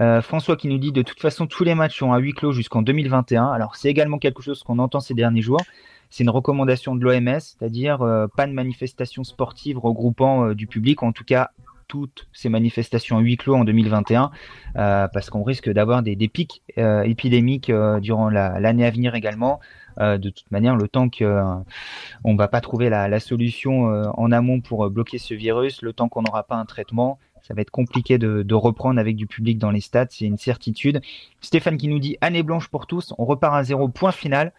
[0.00, 2.52] Euh, François qui nous dit de toute façon tous les matchs sont à huis clos
[2.52, 3.48] jusqu'en 2021.
[3.48, 5.60] Alors c'est également quelque chose qu'on entend ces derniers jours.
[6.08, 11.02] C'est une recommandation de l'OMS, c'est-à-dire euh, pas de manifestations sportives regroupant euh, du public,
[11.02, 11.50] en tout cas
[11.86, 14.30] toutes ces manifestations à huis clos en 2021,
[14.74, 19.58] parce qu'on risque d'avoir des, pics épidémiques durant l'année à venir également.
[19.98, 21.64] de toute manière, le temps qu'on
[22.24, 23.86] ne va pas trouver la, la solution
[24.16, 27.62] en amont pour bloquer ce virus, le temps qu'on n'aura pas un traitement, ça va
[27.62, 31.00] être compliqué de, reprendre avec du public dans les stades, c'est une certitude.
[31.40, 34.52] Stéphane qui nous dit année blanche pour tous, on repart à zéro, point final.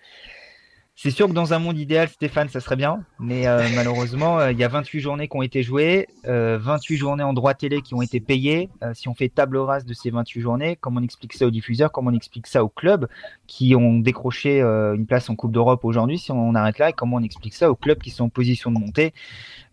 [0.95, 4.51] C'est sûr que dans un monde idéal, Stéphane, ça serait bien, mais euh, malheureusement, euh,
[4.51, 7.81] il y a 28 journées qui ont été jouées, 28 euh, journées en droit télé
[7.81, 8.69] qui ont été payées.
[8.93, 11.91] si on fait table rase de ces 28 journées, comment on explique ça aux diffuseurs,
[11.91, 13.07] comment on explique ça aux clubs
[13.47, 17.17] qui ont décroché une place en Coupe d'Europe aujourd'hui, si on arrête là, et comment
[17.17, 19.13] on explique ça aux clubs qui sont en position de monter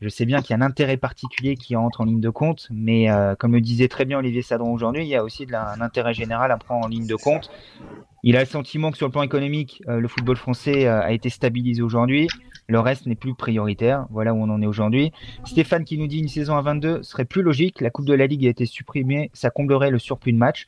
[0.00, 2.68] Je sais bien qu'il y a un intérêt particulier qui entre en ligne de compte,
[2.70, 5.81] mais comme le disait très bien Olivier Sadron aujourd'hui, il y a aussi de un
[5.81, 7.50] intérêt général à prendre en ligne de compte.
[8.29, 11.12] Il a le sentiment que sur le plan économique, euh, le football français euh, a
[11.12, 12.29] été stabilisé aujourd'hui.
[12.69, 14.05] Le reste n'est plus prioritaire.
[14.11, 15.12] Voilà où on en est aujourd'hui.
[15.47, 17.81] Stéphane qui nous dit une saison à 22 serait plus logique.
[17.81, 19.31] La Coupe de la Ligue a été supprimée.
[19.33, 20.67] Ça comblerait le surplus de match.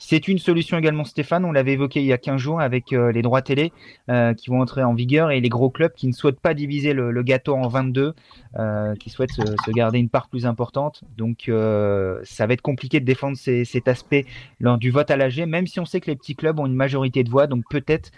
[0.00, 1.44] C'est une solution également, Stéphane.
[1.44, 3.72] On l'avait évoqué il y a 15 jours avec euh, les droits télé
[4.08, 6.92] euh, qui vont entrer en vigueur et les gros clubs qui ne souhaitent pas diviser
[6.92, 8.14] le, gâteau en 22,
[8.58, 11.02] euh, qui souhaitent se, garder une part plus importante.
[11.16, 11.50] Donc,
[12.22, 14.24] ça va être compliqué de défendre cet aspect
[14.60, 16.74] lors du vote à l'AG, même si on sait que les petits clubs ont une
[16.74, 17.48] majorité de voix.
[17.48, 18.12] Donc, peut-être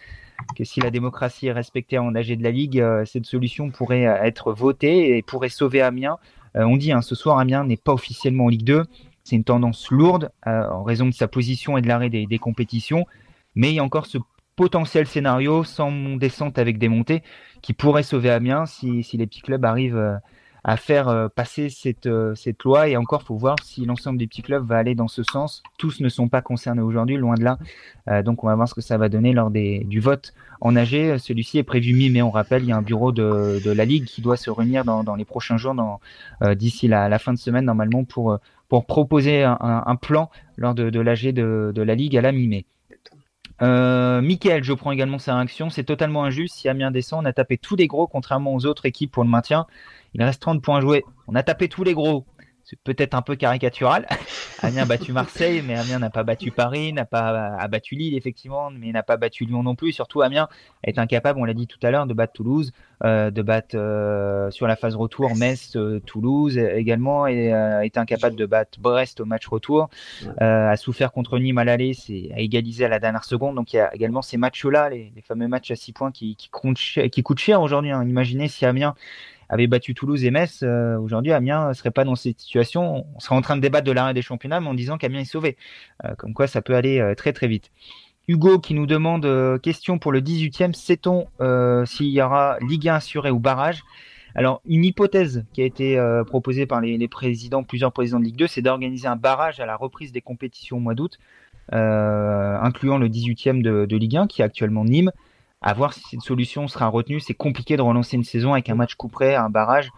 [0.56, 4.52] que si la démocratie est respectée en AG de la Ligue, cette solution pourrait être
[4.52, 6.18] votée et pourrait sauver Amiens.
[6.54, 8.84] on dit, hein, ce soir, Amiens n'est pas officiellement en Ligue 2
[9.24, 13.06] c'est une tendance lourde euh, en raison de sa position et de l'arrêt des, compétitions.
[13.54, 14.18] Mais il y a encore ce
[14.56, 17.22] potentiel scénario sans descente avec des montées
[17.62, 20.16] qui pourrait sauver Amiens si, les petits clubs arrivent euh,
[20.64, 22.88] à faire euh, passer cette, cette loi.
[22.88, 25.62] Et encore, faut voir si l'ensemble des petits clubs va aller dans ce sens.
[25.78, 28.22] Tous ne sont pas concernés aujourd'hui, loin de là.
[28.22, 31.18] donc, on va voir ce que ça va donner lors des, du vote en AG.
[31.18, 32.22] Celui-ci est prévu mi-mai.
[32.22, 34.84] On rappelle, il y a un bureau de, de la Ligue qui doit se réunir
[34.84, 35.74] dans, dans les prochains jours,
[36.56, 38.38] d'ici la, la, fin de semaine, normalement, pour
[38.70, 42.64] pour proposer un, plan lors de, de l'AG de, de, la Ligue à la mi-mai.
[43.62, 45.70] Euh, Michael, je prends également sa réaction.
[45.70, 46.56] C'est totalement injuste.
[46.56, 49.28] Si Amiens descend, on a tapé tous les gros, contrairement aux autres équipes pour le
[49.28, 49.66] maintien.
[50.14, 51.04] Il reste 30 points à jouer.
[51.28, 52.26] On a tapé tous les gros
[52.70, 54.06] c'est peut-être un peu caricatural.
[54.62, 58.14] Amiens a battu Marseille, mais Amiens n'a pas battu Paris, n'a pas a battu Lille
[58.14, 59.92] effectivement, mais n'a pas battu Lyon non plus.
[59.92, 60.48] Surtout Amiens
[60.84, 62.72] est incapable, on l'a dit tout à l'heure, de battre Toulouse,
[63.04, 68.36] euh, de battre euh, sur la phase retour Metz, euh, Toulouse également, et est incapable
[68.36, 69.88] de battre Brest au match retour.
[70.38, 73.56] a souffert contre Nîmes à l'aller, c'est à égaliser à la dernière seconde.
[73.56, 76.50] Donc il y a également ces matchs-là, les, fameux matchs à 6 points qui, qui,
[77.10, 77.90] qui coûtent cher aujourd'hui.
[77.90, 78.04] Hein.
[78.04, 78.94] Imaginez si Amiens
[79.50, 83.04] avait battu Toulouse et Metz, euh, aujourd'hui Amiens ne serait pas dans cette situation.
[83.14, 85.24] On serait en train de débattre de l'arrêt des championnats, mais en disant qu'Amiens est
[85.24, 85.56] sauvé.
[86.04, 87.72] Euh, comme quoi ça peut aller euh, très très vite.
[88.28, 89.26] Hugo qui nous demande
[89.60, 91.26] question pour le 18e, sait-on
[91.84, 93.82] s'il y aura Ligue 1 assurée ou barrage?
[94.36, 98.46] Alors, une hypothèse qui a été proposée par les, présidents, plusieurs présidents de Ligue 2,
[98.46, 101.18] c'est d'organiser un barrage à la reprise des compétitions au mois d'août,
[101.72, 105.10] incluant le 18e de, de, Ligue 1, qui est actuellement Nîmes,
[105.62, 107.20] à voir si cette solution sera retenue.
[107.20, 109.90] C'est compliqué de relancer une saison avec un match coup un barrage.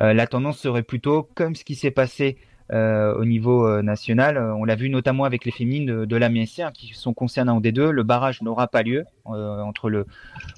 [0.00, 2.38] Euh, la tendance serait plutôt comme ce qui s'est passé
[2.72, 4.38] euh, au niveau euh, national.
[4.38, 7.90] on l'a vu notamment avec les féminines de, la hein, qui sont concernées en D2.
[7.90, 10.06] Le barrage n'aura pas lieu entre le,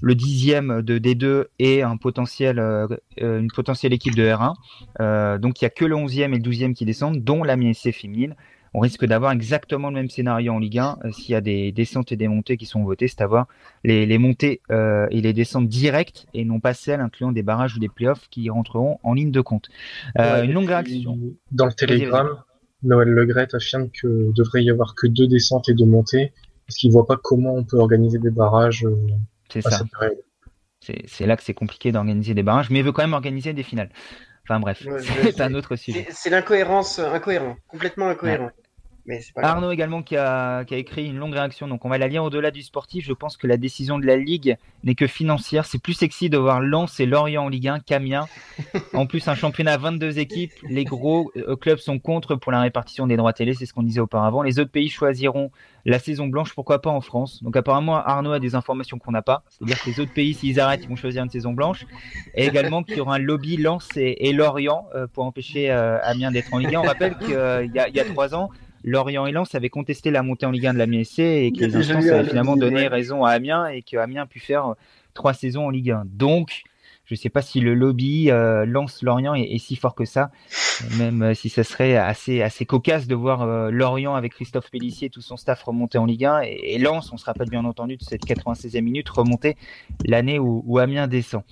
[0.01, 2.61] le dixième de D2 et une potentielle
[3.93, 5.39] équipe de R1.
[5.39, 7.93] donc il n'y a que le 11e et le 12e qui descendent, dont la MSC
[7.93, 8.37] féminine
[8.75, 11.73] on risque d'avoir exactement le même scénario en Ligue 1 euh, s'il y a des
[11.73, 13.47] descentes et des montées qui sont votées, c'est à voir
[13.85, 17.79] les, montées euh, et les descentes directes et non pas celles incluant des barrages ou
[17.79, 19.69] des playoffs qui rentreront en ligne de compte.
[20.19, 21.19] Euh, une longue réaction.
[21.51, 22.39] Dans le Télégramme,
[22.83, 26.33] Noël Legret affirme que devrait y avoir que deux descentes et deux montées
[26.67, 28.87] parce qu'il voit pas comment on peut organiser des barrages.
[29.51, 29.83] c'est ça.
[30.81, 33.63] C'est là que c'est compliqué d'organiser des barrages, mais il veut quand même organiser des
[33.63, 33.91] finales.
[34.45, 34.85] Enfin bref,
[35.23, 36.09] c'est un autre sujet.
[36.11, 38.51] C'est l'incohérence, incohérent, complètement incohérent.
[39.37, 42.63] Arnaud également qui a, écrit une longue réaction, donc on va la lire au-delà du
[42.63, 43.05] sportif.
[43.05, 45.67] Je pense que la décision de la Ligue n'est que financière.
[45.67, 48.27] C'est plus sexy de voir Lens et Lorient en Ligue 1 qu'Amiens.
[48.95, 50.53] En plus, un championnat à 22 équipes.
[50.69, 53.83] Les gros euh, clubs sont contre pour la répartition des droits télé, c'est ce qu'on
[53.83, 54.43] disait auparavant.
[54.43, 55.51] Les autres pays choisiront
[55.85, 57.43] la saison blanche, pourquoi pas en France?
[57.43, 59.43] Donc apparemment, Arnaud a des informations qu'on n'a pas.
[59.49, 61.87] C'est-à-dire que les autres pays, s'ils arrêtent, ils vont choisir une saison blanche.
[62.35, 66.31] Et également qu'il y aura un lobby Lens et, Lorient euh, pour empêcher euh, Amiens
[66.31, 66.81] d'être en Ligue 1.
[66.81, 68.51] On rappelle qu'il y, y a trois ans,
[68.85, 71.65] Lorient et Lens avaient contesté la montée en Ligue 1 de la MSC et que
[71.65, 74.75] les instances avaient finalement donné raison à Amiens et que Amiens a pu faire euh,
[75.15, 76.05] trois saisons en Ligue 1.
[76.07, 76.63] Donc,
[77.05, 80.31] je ne sais pas si le lobby euh, Lens-Lorient est, si fort que ça,
[80.99, 85.11] même euh, si ça serait assez, assez cocasse de voir Lorient avec Christophe Pellissier et
[85.11, 88.03] tout son staff remonter en Ligue 1 et, Lens, on se rappelle bien entendu de
[88.03, 89.57] cette 96e minute, remonter
[90.05, 91.43] l'année où, Amiens descend.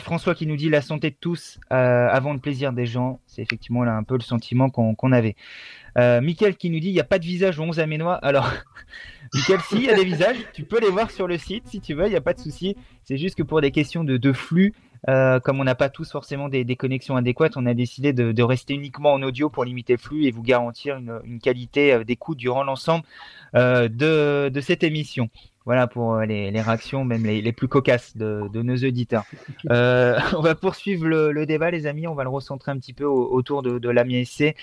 [0.00, 3.84] François qui nous dit la santé de tous avant le plaisir des gens, c'est effectivement
[3.84, 5.36] là un peu le sentiment qu'on avait.
[5.98, 6.20] Euh,
[6.58, 8.14] qui nous dit il n'y a pas de visage au 11 Aménois.
[8.14, 8.48] Alors,
[9.34, 11.80] Mickaël, si, il y a des visages, tu peux les voir sur le site si
[11.80, 12.76] tu veux, il n'y a pas de souci.
[13.04, 14.74] C'est juste que pour des questions de, flux,
[15.08, 18.74] euh, comme on n'a pas tous forcément des, connexions adéquates, on a décidé de, rester
[18.74, 22.62] uniquement en audio pour limiter le flux et vous garantir une, qualité euh, d'écoute durant
[22.62, 23.04] l'ensemble
[23.54, 25.28] de, cette émission.
[25.64, 29.24] Voilà pour les, réactions, même les, plus cocasses de, nos auditeurs.
[29.64, 32.06] on va poursuivre le, débat, les amis.
[32.06, 34.54] On va le recentrer un petit peu autour de, de l'AMI SC.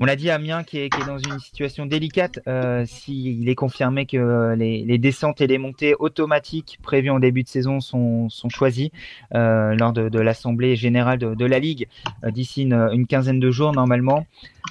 [0.00, 2.40] On l'a dit, Amiens qui est, dans une situation délicate.
[2.48, 7.48] Euh, S'il est confirmé que les, descentes et les montées automatiques prévues en début de
[7.48, 8.90] saison sont, choisies
[9.34, 11.88] euh, lors de, l'Assemblée générale de, la Ligue
[12.24, 14.26] euh, d'ici une, quinzaine de jours normalement.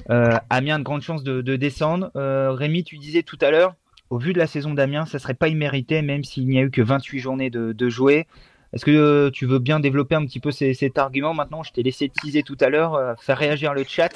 [0.10, 2.12] Euh, Amiens a de grandes chances de, descendre.
[2.16, 3.76] Rémi, tu disais tout à l'heure,
[4.10, 6.70] au vu de la saison d'Amiens, ça serait pas immérité, même s'il n'y a eu
[6.70, 8.28] que 28 journées de, de jouer.
[8.74, 11.62] Est-ce que tu veux bien développer un petit peu cet argument maintenant?
[11.64, 14.12] Je t'ai laissé teaser tout à l'heure, faire réagir le chat,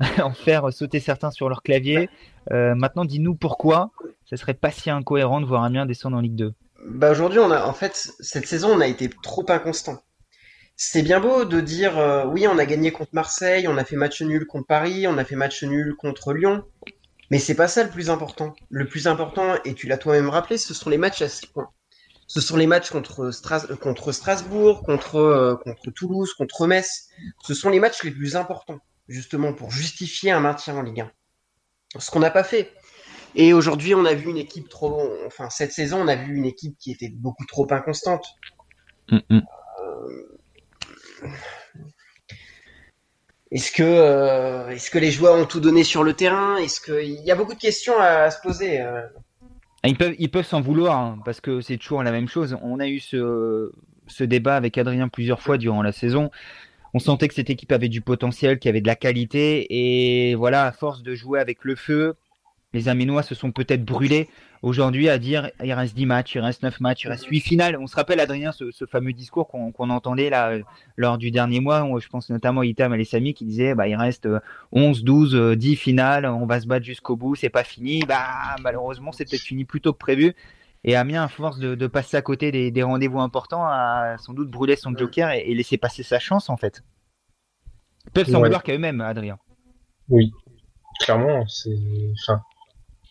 [0.22, 2.10] en faire sauter certains sur leur clavier.
[2.50, 3.90] maintenant, dis-nous pourquoi
[4.28, 6.52] ça serait pas si incohérent de voir Amiens descendre en Ligue 2
[6.88, 10.02] bah aujourd'hui, on a en fait cette saison, on a été trop inconstant.
[10.76, 14.20] C'est bien beau de dire oui, on a gagné contre Marseille, on a fait match
[14.22, 16.62] nul contre Paris, on a fait match nul contre Lyon.
[17.30, 18.54] Mais c'est pas ça le plus important.
[18.70, 21.70] Le plus important, et tu l'as toi-même rappelé, ce sont les matchs à 6 points.
[22.26, 23.30] Ce sont les matchs contre,
[23.80, 27.08] contre Strasbourg, contre, euh, contre Toulouse, contre Metz.
[27.44, 31.12] Ce sont les matchs les plus importants, justement, pour justifier un maintien en Ligue 1.
[31.98, 32.72] Ce qu'on n'a pas fait.
[33.36, 35.12] Et aujourd'hui, on a vu une équipe trop.
[35.26, 38.26] Enfin, cette saison, on a vu une équipe qui était beaucoup trop inconstante.
[39.10, 39.40] Mm, mm.
[39.82, 40.26] Euh,
[43.50, 46.56] est-ce que, euh, est-ce que les joueurs ont tout donné sur le terrain?
[46.56, 49.02] Est-ce qu'il y a beaucoup de questions à, se poser euh.
[49.86, 52.56] Ils peuvent, ils peuvent s'en vouloir hein, parce que c'est toujours la même chose.
[52.62, 53.72] On a eu ce,
[54.06, 56.30] ce débat avec Adrien plusieurs fois durant la saison.
[56.94, 59.66] On sentait que cette équipe avait du potentiel, qu'il y avait de la qualité,
[60.30, 62.14] et voilà, à force de jouer avec le feu,
[62.72, 64.28] les Aménois se sont peut-être brûlés
[64.62, 67.76] aujourd'hui à dire il reste 10 matchs, il reste 9 matchs, il reste 8 finales.
[67.80, 70.62] On se rappelle, Adrien, ce, fameux discours qu'on entendait là euh,
[70.96, 73.96] lors du dernier mois, où je pense notamment à Itam Alessami qui disait bah, il
[73.96, 74.28] reste
[74.72, 78.00] 11, 12, 10 finales, on va se battre jusqu'au bout, c'est pas fini.
[78.06, 80.34] Bah, malheureusement, c'est peut-être fini plus tôt que prévu.
[80.84, 84.76] Et Amiens, à force de, passer à côté des, rendez-vous importants, a sans doute brûlé
[84.76, 86.84] son joker et, laissé passer sa chance en fait.
[88.06, 89.38] Ils peuvent s'en vouloir qu'à eux-mêmes, Adrien.
[90.08, 90.32] Oui,
[91.00, 91.76] clairement, c'est.
[92.22, 92.40] Enfin,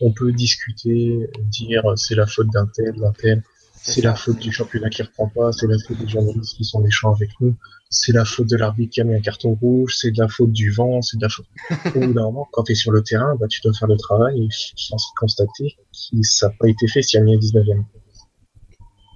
[0.00, 3.42] on peut discuter, dire c'est la faute d'un tel, d'un tel,
[3.86, 6.80] c'est la faute du championnat qui reprend pas, c'est la faute des journalistes qui sont
[6.80, 7.54] méchants avec nous,
[7.88, 10.52] c'est la faute de l'arbitre qui a mis un carton rouge, c'est de la faute
[10.52, 11.46] du vent, c'est de la faute.
[11.94, 13.96] Au bout d'un moment, quand tu es sur le terrain, bah, tu dois faire le
[13.96, 17.84] travail et je pense constater que ça n'a pas été fait si Amiens est 19e.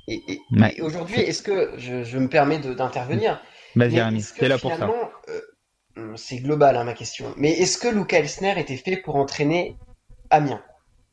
[0.09, 3.41] Et, aujourd'hui, est-ce que, je, me permets d'intervenir,
[3.77, 4.91] Vas-y, c'est là pour ça.
[5.29, 9.77] Euh, c'est global hein, ma question, mais est-ce que Luca Elsner était fait pour entraîner
[10.31, 10.63] Amiens?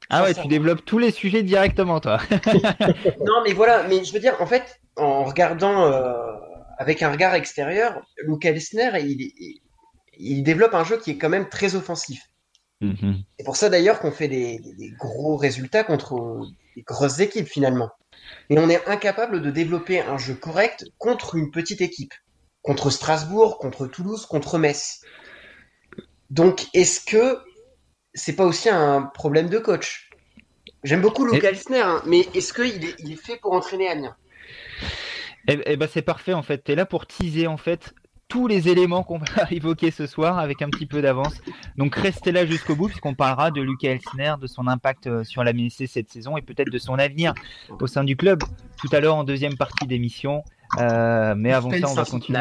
[0.10, 2.20] Ah ouais, tu développes tous les sujets directement, toi.
[3.26, 6.14] non, mais voilà, mais je veux dire, en fait, en regardant euh,
[6.78, 9.60] avec un regard extérieur, Luca Lesner, il,
[10.18, 12.22] il, développe un jeu qui est quand même très offensif.
[12.82, 13.24] Mm-hmm.
[13.38, 14.62] C'est pour ça d'ailleurs qu'on fait des,
[15.00, 16.40] gros résultats contre
[16.76, 17.90] des grosses équipes finalement.
[18.50, 22.14] Et on est incapable de développer un jeu correct contre une petite équipe.
[22.62, 25.02] Contre Strasbourg, contre Toulouse, contre Metz.
[26.30, 27.40] Donc, est-ce que
[28.18, 30.10] c'est pas aussi un problème de coach.
[30.84, 34.16] J'aime beaucoup Luke Elsner, hein, mais est-ce qu'il est, il est fait pour entraîner Amiens?
[35.48, 36.64] Eh, eh ben c'est parfait en fait.
[36.64, 37.94] Tu es là pour teaser en fait
[38.28, 41.36] tous les éléments qu'on va évoquer ce soir avec un petit peu d'avance.
[41.78, 45.44] Donc restez là jusqu'au bout puisqu'on parlera de Lucas Elsner, de son impact euh, sur
[45.44, 47.34] la MSC cette saison et peut-être de son avenir
[47.80, 48.42] au sein du club
[48.78, 50.44] tout à l'heure en deuxième partie d'émission.
[50.80, 52.40] Euh, mais avant ça, on va continuer.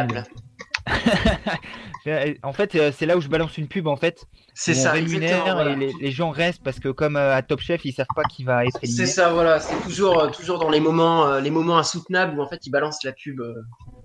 [2.43, 4.27] en fait, euh, c'est là où je balance une pub en fait.
[4.55, 4.93] C'est ça.
[4.93, 8.23] rémunère et les, gens restent parce que comme euh, à Top Chef, ils savent pas
[8.25, 9.07] qui va être éliminé.
[9.07, 9.61] C'est ça, voilà.
[9.61, 13.03] C'est toujours, euh, toujours dans les moments, les moments insoutenables où en fait ils balancent
[13.05, 13.43] la pub.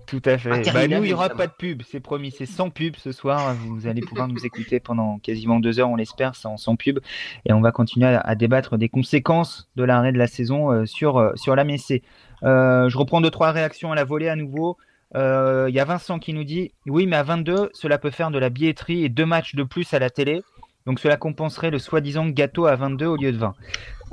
[0.06, 0.50] Tout à fait.
[0.72, 2.32] Bah, nous, il n'y aura pas de pub, c'est promis.
[2.32, 3.54] C'est sans pub ce soir.
[3.54, 6.98] Vous allez pouvoir nous écouter pendant quasiment deux heures, on l'espère, sans, sans pub.
[7.46, 11.54] Et on va continuer à, débattre des conséquences de l'arrêt de la saison sur, sur
[11.54, 12.02] la Messée.
[12.42, 14.76] je reprends deux, trois réactions à la volée à nouveau.
[15.14, 18.30] Euh, il y a Vincent qui nous dit Oui, mais à 22, cela peut faire
[18.30, 20.42] de la billetterie et deux matchs de plus à la télé.
[20.86, 23.54] Donc cela compenserait le soi-disant gâteau à 22 au lieu de 20.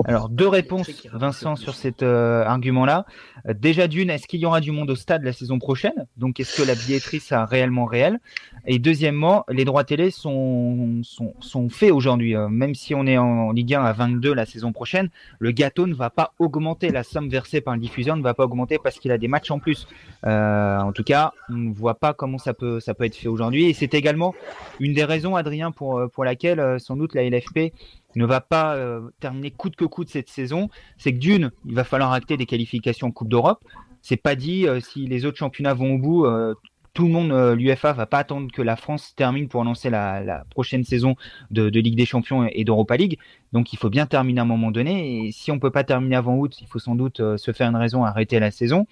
[0.04, 3.04] Alors, deux réponses, Vincent, sur cet euh, argument-là.
[3.46, 6.06] Euh, déjà d'une, est-ce qu'il y aura du monde au stade la saison prochaine?
[6.16, 8.18] Donc, est-ce que la billetterie sera réellement réelle?
[8.66, 12.34] Et deuxièmement, les droits télé sont, sont, sont faits aujourd'hui.
[12.34, 15.86] Euh, même si on est en Ligue 1 à 22 la saison prochaine, le gâteau
[15.86, 16.88] ne va pas augmenter.
[16.88, 19.50] La somme versée par le diffuseur ne va pas augmenter parce qu'il a des matchs
[19.50, 19.86] en plus.
[20.24, 23.66] en tout cas, on ne voit pas comment ça peut, ça peut être fait aujourd'hui.
[23.66, 24.34] Et c'est également
[24.78, 27.72] une des raisons, Adrien, pour, pour laquelle sans doute la LFP
[28.16, 30.68] ne va pas euh, terminer coûte que coûte cette saison,
[30.98, 33.62] c'est que d'une, il va falloir acter des qualifications en Coupe d'Europe.
[34.02, 36.26] C'est pas dit euh, si les autres championnats vont au bout.
[36.26, 36.54] Euh,
[36.92, 40.82] tout le monde, l'UFA va pas attendre que la France termine pour lancer la, prochaine
[40.82, 41.14] saison
[41.52, 43.16] de, Ligue des Champions et d'Europa League.
[43.52, 45.26] Donc il faut bien terminer à un moment donné.
[45.26, 47.76] Et si on peut pas terminer avant août, il faut sans doute se faire une
[47.76, 48.88] raison arrêter la saison.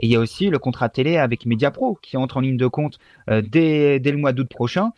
[0.00, 2.66] Et il y a aussi le contrat télé avec Mediapro qui entre en ligne de
[2.66, 4.90] compte dès le mois d'août prochain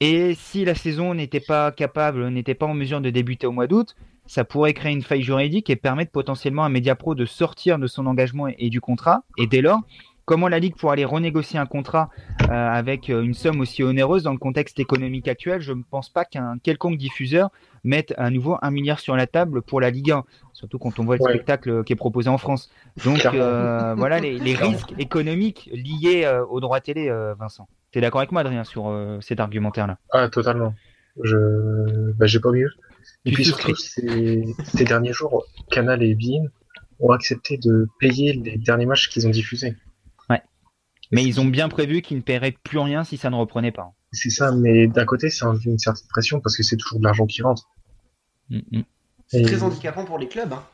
[0.00, 3.66] et si la saison n'était pas capable, n'était pas en mesure de débuter au mois
[3.66, 3.94] d'août,
[4.26, 8.06] ça pourrait créer une faille juridique et permettre potentiellement à Mediapro de sortir de son
[8.06, 9.22] engagement et, du contrat.
[9.38, 9.80] Et dès lors,
[10.24, 12.08] comment la Ligue pourrait aller renégocier un contrat
[12.42, 15.60] euh, avec euh, une somme aussi onéreuse dans le contexte économique actuel?
[15.60, 17.50] Je ne pense pas qu'un quelconque diffuseur
[17.84, 20.24] mette à nouveau un milliard sur la table pour la Ligue 1,
[20.54, 22.70] surtout quand on voit le spectacle qui est proposé en France.
[23.04, 27.68] Donc euh, voilà les, risques économiques liés aux droits télé, Vincent.
[27.94, 29.98] Tu es d'accord avec moi, Adrien, sur cet argumentaire-là?
[30.10, 30.74] Ah, totalement.
[31.22, 32.72] Je bah, j'ai pas mieux.
[33.24, 36.48] Et puis surtout, ces, ces derniers jours, Canal et Bein
[36.98, 39.76] ont accepté de payer les derniers matchs qu'ils ont diffusés.
[41.12, 43.92] Mais ils ont bien prévu qu'ils ne paieraient plus rien si ça ne reprenait pas.
[44.10, 47.26] C'est ça, mais d'un côté, c'est une certaine pression parce que c'est toujours de l'argent
[47.26, 47.68] qui rentre.
[48.50, 48.82] Mm, mm.
[49.28, 50.52] C'est très handicapant pour les clubs.
[50.52, 50.64] Hein.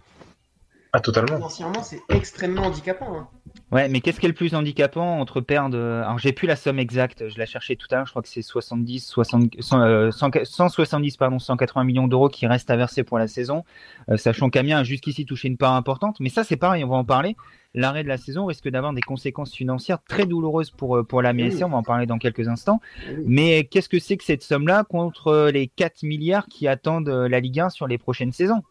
[0.93, 1.37] Ah, totalement.
[1.37, 3.17] Financièrement, c'est extrêmement handicapant.
[3.17, 3.29] Hein.
[3.71, 5.79] Ouais, mais qu'est-ce qui est le plus handicapant entre perdre.
[5.79, 8.29] Alors, j'ai plus la somme exacte, je la cherchais tout à l'heure, je crois que
[8.29, 13.65] c'est 70, 60, 170, pardon, 180 millions d'euros qui restent à verser pour la saison,
[14.11, 16.19] euh, sachant qu'Amiens a jusqu'ici touché une part importante.
[16.19, 17.37] Mais ça, c'est pareil, on va en parler.
[17.73, 21.33] L'arrêt de la saison risque d'avoir des conséquences financières très douloureuses pour, euh, pour la
[21.33, 22.81] MSC, on va en parler dans quelques instants.
[23.25, 27.39] Mais qu'est-ce que c'est que cette somme-là contre les 4 milliards qui attendent euh, la
[27.39, 28.63] Ligue 1 sur les prochaines saisons?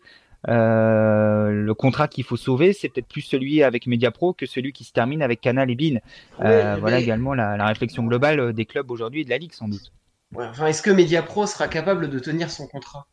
[0.48, 4.84] Euh, le contrat qu'il faut sauver, c'est peut-être plus celui avec Mediapro que celui qui
[4.84, 6.00] se termine avec Canal et Bean.
[6.42, 9.92] Euh, voilà également la, réflexion globale des clubs aujourd'hui et de la Ligue sans doute.
[10.36, 13.06] enfin, Est-ce que Mediapro sera capable de tenir son contrat?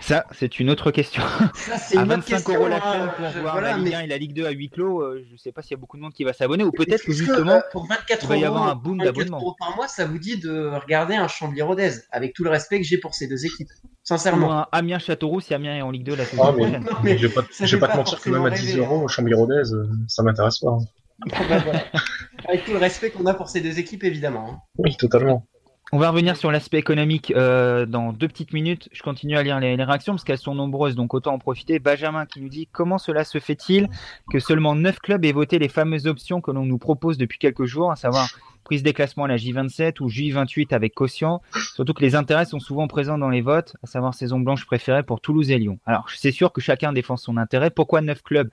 [0.00, 1.22] Ça, c'est une autre question.
[1.54, 4.34] Ça, c'est à 25 euros la chaîne pour voir la Ligue 1 et la Ligue
[4.34, 6.12] 2 à huis clos, euh, je ne sais pas s'il y a beaucoup de monde
[6.12, 8.98] qui va s'abonner ou peut-être que justement pour 24 il va y avoir un boom
[8.98, 9.54] d'abonnement.
[9.58, 12.86] par mois, ça vous dit de regarder un Chambly Rodez avec tout le respect que
[12.86, 13.70] j'ai pour ces deux équipes.
[14.02, 14.48] Sincèrement.
[14.48, 16.86] Ou un Amiens Châteauroux si Amiens est en Ligue 2 la saison ah, prochaine.
[17.04, 19.72] je vais pas, vais pas te mentir que même à 10 euros au Chambly Rodez,
[19.72, 20.70] euh, ça m'intéresse pas.
[20.70, 20.78] Hein.
[21.28, 24.48] Bah, avec tout le respect qu'on a pour ces deux équipes évidemment.
[24.48, 24.58] Hein.
[24.78, 25.44] Oui, totalement.
[25.90, 28.90] On va revenir sur l'aspect économique euh, dans deux petites minutes.
[28.92, 31.78] Je continue à lire les, réactions parce qu'elles sont nombreuses, donc autant en profiter.
[31.78, 33.88] Benjamin qui nous dit comment cela se fait-il
[34.30, 37.64] que seulement 9 clubs aient voté les fameuses options que l'on nous propose depuis quelques
[37.64, 38.28] jours, à savoir
[38.64, 41.40] prise des classements à la J27 ou J28 avec quotient.
[41.74, 45.02] Surtout que les intérêts sont souvent présents dans les votes, à savoir saison blanche préférée
[45.02, 45.78] pour Toulouse et Lyon.
[45.86, 47.70] Alors c'est sûr que chacun défend son intérêt.
[47.70, 48.50] Pourquoi 9 clubs?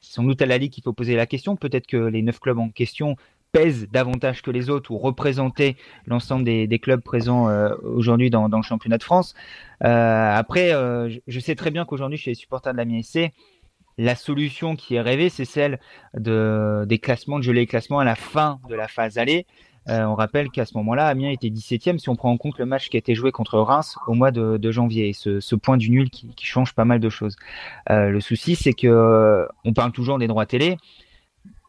[0.00, 1.56] Sans doute à la Ligue qu'il faut poser la question.
[1.56, 3.16] Peut-être que les neuf clubs en question
[3.54, 5.76] pèse davantage que les autres ou représenter
[6.06, 9.34] l'ensemble des, clubs présents euh, aujourd'hui dans, le championnat de France.
[9.84, 13.32] Euh, après, euh, je, sais très bien qu'aujourd'hui, chez les supporters de la MSC,
[13.96, 15.78] la solution qui est rêvée, c'est celle
[16.14, 19.46] de, des classements, de geler les classements à la fin de la phase aller.
[19.86, 22.88] on rappelle qu'à ce moment-là, Amiens était 17e si on prend en compte le match
[22.88, 25.12] qui a été joué contre Reims au mois de, janvier.
[25.12, 27.36] ce, point du nul qui, qui, change pas mal de choses.
[27.88, 30.76] le souci, c'est que on parle toujours des droits télé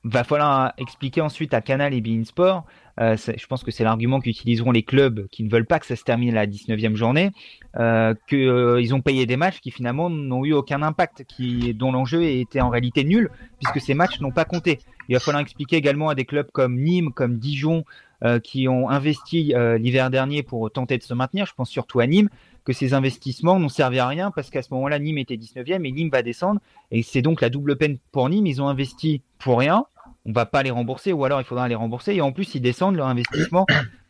[0.06, 2.64] va falloir expliquer ensuite à Canal et Bein Sport.
[3.02, 5.96] Euh, je pense que c'est l'argument qu'utiliseront les clubs qui ne veulent pas que ça
[5.96, 7.32] se termine la 19e journée,
[7.78, 11.26] euh, qu'ils euh, ont payé des matchs qui finalement n'ont eu aucun impact,
[11.74, 13.30] dont l'enjeu était en réalité nul,
[13.60, 14.80] puisque ces matchs n'ont pas compté.
[15.10, 17.84] Il va falloir expliquer également à des clubs comme Nîmes, comme Dijon,
[18.24, 22.08] euh, qui ont investi l'hiver dernier pour tenter de se maintenir, je pense surtout à
[22.08, 22.30] Nîmes,
[22.64, 25.92] que ces investissements n'ont servi à rien parce qu'à ce moment-là, Nîmes était 19e et
[25.92, 26.62] Nîmes va descendre.
[26.92, 28.48] Et c'est donc la double peine pour Nîmes.
[28.48, 29.86] Ils ont investi pour rien
[30.26, 32.16] on va pas les rembourser ou alors il faudra les rembourser.
[32.16, 33.66] Et en plus ils descendent leur investissement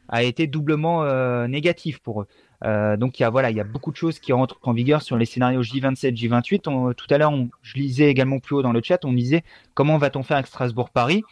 [0.07, 2.28] a été doublement euh, négatif pour eux.
[2.63, 4.74] Euh, donc il y a voilà il y a beaucoup de choses qui rentrent en
[4.74, 8.72] vigueur sur les scénarios J27 J28 tout à l'heure je lisais également plus haut dans
[8.72, 9.43] le chat on disait
[9.74, 11.24] comment va-t-on faire avec Strasbourg Paris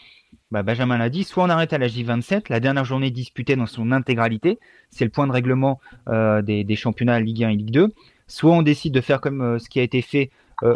[0.52, 3.68] bah, Benjamin l'a dit soit on arrête à la J27 la dernière journée disputée dans
[3.68, 4.60] son intégralité
[4.90, 5.80] c'est le point de règlement
[6.10, 7.94] euh, des, championnats Ligue 1 et Ligue 2
[8.28, 10.30] soit on décide de faire comme ce qui a été fait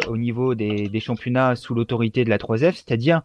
[0.08, 3.22] au niveau des, des championnats sous l'autorité de la 3F c'est-à-dire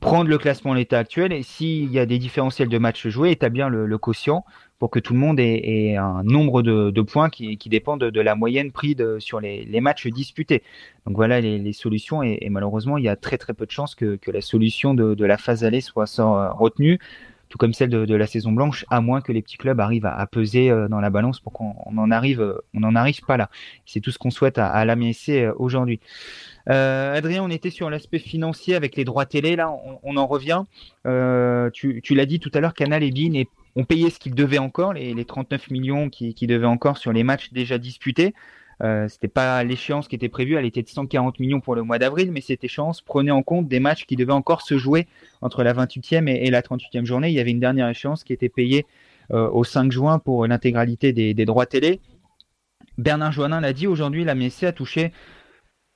[0.00, 3.30] prendre le classement en l'état actuel et s'il y a des différentiels de matchs joués,
[3.30, 4.44] établir le, le quotient
[4.78, 8.34] pour que tout le monde ait, un nombre de, points qui, qui dépend de, la
[8.34, 10.62] moyenne prise sur les, matchs disputés.
[11.06, 14.18] Donc voilà les, solutions et, malheureusement il y a très très peu de chances que,
[14.26, 16.06] la solution de, la phase allée soit,
[16.52, 16.98] retenue
[17.54, 20.26] tout comme celle de, la saison blanche, à moins que les petits clubs arrivent à,
[20.26, 23.48] peser euh, dans la balance pour qu'on en arrive, euh, n'en arrive pas là.
[23.86, 26.00] C'est tout ce qu'on souhaite à, à l'AMSC euh, aujourd'hui.
[26.66, 29.54] Adrien, on était sur l'aspect financier avec les droits télé.
[29.54, 30.64] Là, on, en revient.
[31.04, 33.44] Tu, l'as dit tout à l'heure, Canal et Bein
[33.76, 37.22] ont payé ce qu'ils devaient encore, les, 39 millions qu'ils qui devaient encore sur les
[37.22, 38.34] matchs déjà disputés.
[38.82, 41.98] Euh, c'était pas l'échéance qui était prévue, elle était de 140 millions pour le mois
[41.98, 45.06] d'avril, mais cette échéance prenait en compte des matchs qui devaient encore se jouer
[45.42, 47.28] entre la 28e et, la 38e journée.
[47.28, 48.86] Il y avait une dernière échéance qui était payée
[49.32, 52.00] euh, au 5 juin pour l'intégralité des, des, droits télé.
[52.98, 55.12] Bernard Joannin l'a dit, aujourd'hui la MSC a touché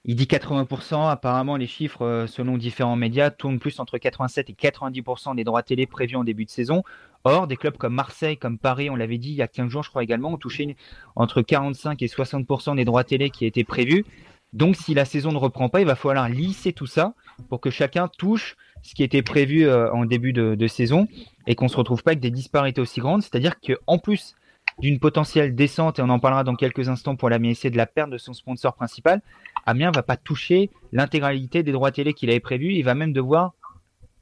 [0.05, 1.11] il dit 80%.
[1.11, 5.63] Apparemment, les chiffres, euh, selon différents médias, tournent plus entre 87 et 90% des droits
[5.63, 6.83] télé prévus en début de saison.
[7.25, 9.83] Or, des clubs comme Marseille, comme Paris, on l'avait dit il y a 15 jours,
[9.83, 10.77] je crois également, ont touché
[11.17, 14.05] entre 45 et 60% des droits télé qui étaient prévus.
[14.53, 17.15] Donc, si la saison ne reprend pas, il va falloir lisser tout ça
[17.49, 21.09] pour que chacun touche ce qui était prévu en début de, saison
[21.47, 23.23] et qu'on se retrouve pas avec des disparités aussi grandes.
[23.23, 24.35] C'est-à-dire qu'en plus
[24.79, 28.11] d'une potentielle descente, et on en parlera dans quelques instants pour la de la perte
[28.11, 29.21] de son sponsor principal,
[29.67, 32.75] Amiens va pas toucher l'intégralité des droits télé qu'il avait prévu.
[32.75, 33.55] Il va même devoir,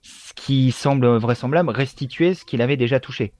[0.06, 3.32] ce qui semble vraisemblable, restituer ce qu'il avait déjà touché.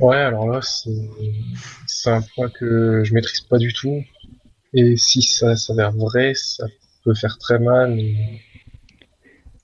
[0.00, 4.02] Ouais, alors là, c'est un point que je maîtrise pas du tout.
[4.72, 6.66] Et si ça s'avère vrai, ça
[7.04, 7.98] peut faire très mal.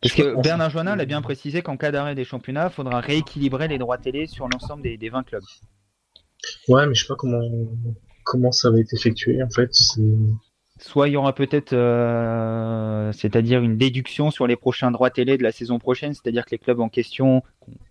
[0.02, 3.68] Parce que Bernard Joannin l'a bien précisé qu'en cas d'arrêt des championnats, il faudra rééquilibrer
[3.68, 5.44] les droits télé sur l'ensemble des, des 20 clubs.
[6.68, 7.40] Ouais, mais je sais pas comment
[8.26, 9.70] comment ça va être effectué en fait.
[10.78, 15.42] Soit il y aura peut-être, euh, c'est-à-dire une déduction sur les prochains droits télé de
[15.42, 17.42] la saison prochaine, c'est-à-dire que les clubs en question,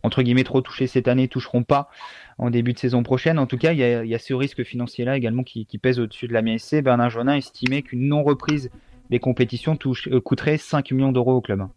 [0.03, 1.89] entre guillemets trop touchés cette année, toucheront pas
[2.37, 3.39] en début de saison prochaine.
[3.39, 6.43] En tout cas, il y a, ce risque financier-là également qui, pèse au-dessus de la
[6.43, 6.83] MSC.
[6.83, 8.69] Bernard Jonin estimait qu'une non-reprise
[9.09, 11.67] des compétitions euh, coûterait 5 millions d'euros au club.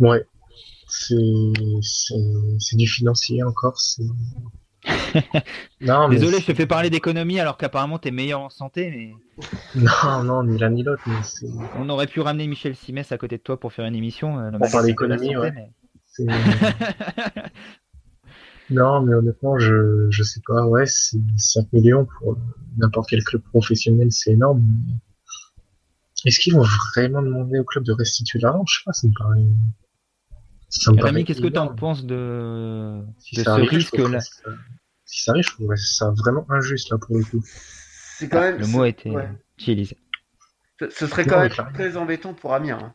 [0.00, 0.24] Ouais,
[0.88, 1.16] c'est
[2.76, 3.78] du financier encore.
[5.80, 8.90] Non, Désolé, je te fais parler d'économie alors qu'apparemment tu es meilleur en santé.
[8.90, 9.12] Mais...
[9.74, 11.02] Non, non, ni l'un ni l'autre.
[11.78, 14.38] On aurait pu ramener Michel Simès à côté de toi pour faire une émission.
[14.38, 15.52] Euh, pour parler d'économie, ouais.
[18.70, 20.66] non, mais honnêtement, je, je sais pas.
[20.66, 22.36] Ouais, 5 millions pour
[22.78, 24.64] n'importe quel club professionnel, c'est énorme.
[26.24, 26.64] Est-ce qu'ils vont
[26.94, 28.64] vraiment demander au club de restituer l'argent?
[28.66, 29.44] Je sais pas, ça me paraît.
[30.80, 33.00] Ça qu'est-ce que tu en penses de,
[33.36, 34.18] de ce risque-là
[35.14, 37.42] si ça arrive, je trouverais ça vraiment injuste là pour le coup.
[38.18, 38.58] C'est quand même.
[38.58, 39.12] Le mot a été
[39.58, 39.96] utilisé.
[40.80, 42.78] Ce, serait quand même très embêtant pour Amiens.
[42.82, 42.94] Hein.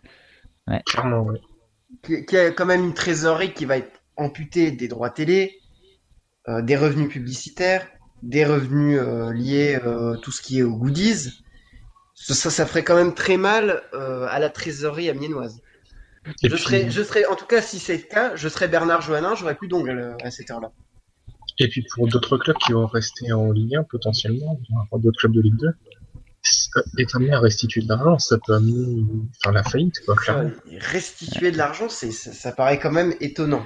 [0.68, 0.82] Ouais.
[0.86, 1.40] Clairement, ouais.
[2.04, 5.60] Qui, a quand même une trésorerie qui va être amputée des droits télé,
[6.50, 7.88] euh, des revenus publicitaires,
[8.22, 11.42] des revenus euh, liés euh, tout ce qui est aux goodies.
[12.16, 15.62] Ça, ça, ferait quand même très mal à la trésorerie amiénoise.
[16.44, 19.36] Je, serais, je serais, en tout cas, si c'est le cas, je serais Bernard Joannin,
[19.36, 20.72] j'aurais plus d'ongles à cette heure-là.
[21.60, 24.60] Et puis pour d'autres clubs qui vont rester en Ligue 1 potentiellement,
[24.94, 25.68] d'autres clubs de Ligue 2,
[27.00, 29.06] être amené à restituer de l'argent, ça peut amener
[29.44, 30.00] faire la faillite.
[30.06, 30.16] Quoi,
[30.92, 33.66] restituer de l'argent, c'est, ça, paraît quand même étonnant.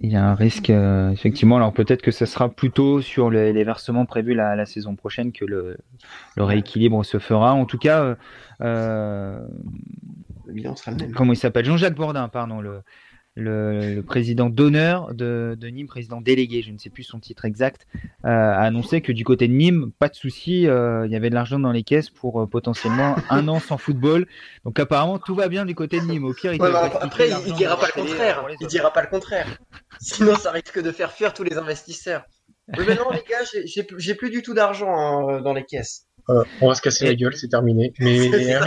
[0.00, 1.54] Il y a un risque, euh, effectivement.
[1.56, 5.76] Alors peut-être que ce sera plutôt sur les, versements prévus la, saison prochaine que le,
[6.36, 7.52] rééquilibre se fera.
[7.52, 8.16] En tout cas,
[8.60, 9.46] euh,
[10.76, 11.12] sera le même.
[11.12, 11.64] Comment il s'appelle?
[11.64, 12.82] Jean-Jacques Bourdin, pardon, le,
[13.38, 17.86] le, président d'honneur de, Nîmes, président délégué, je ne sais plus son titre exact,
[18.24, 21.30] euh, a annoncé que du côté de Nîmes, pas de souci, euh, il y avait
[21.30, 24.26] de l'argent dans les caisses pour euh, potentiellement un an sans football.
[24.64, 26.24] Donc apparemment tout va bien du côté de Nîmes.
[26.24, 28.44] Au pire, il après, il, dira pas le contraire.
[28.60, 29.46] Il dira pas le contraire.
[30.00, 32.24] Sinon, ça risque de faire fuir tous les investisseurs.
[32.76, 36.06] Mais non, les gars, j'ai plus du tout d'argent hein, dans les caisses.
[36.60, 37.94] on va se casser la gueule, c'est terminé.
[37.98, 38.28] Mais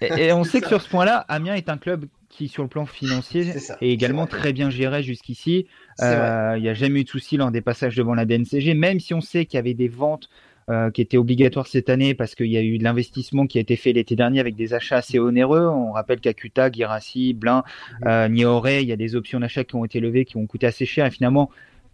[0.00, 2.86] et, on sait que sur ce point-là, Amiens est un club qui, sur le plan
[2.86, 5.66] financier, est, également très bien géré jusqu'ici.
[6.02, 9.00] Euh, il n'y a jamais eu de souci lors des passages devant la DNCG, même
[9.00, 10.28] si on sait qu'il y avait des ventes
[10.70, 13.60] euh, qui étaient obligatoires cette année parce qu'il y a eu de l'investissement qui a
[13.62, 15.66] été fait l'été dernier avec des achats assez onéreux.
[15.66, 17.64] On rappelle qu'Acuta, Girassi, Blin,
[18.04, 20.66] euh, Nioré, il y a des options d'achat qui ont été levées qui ont coûté
[20.66, 21.50] assez cher et finalement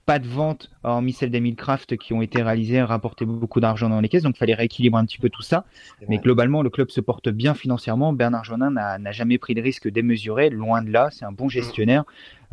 [0.06, 4.00] pas de vente, hormis celles des craft qui ont été réalisées, rapporté beaucoup d'argent dans
[4.00, 5.64] les caisses, donc il fallait rééquilibrer un petit peu tout ça.
[6.08, 8.12] Mais globalement, le club se porte bien financièrement.
[8.12, 12.04] Bernard Jonin n'a jamais pris de risque démesuré, loin de là, c'est un bon gestionnaire.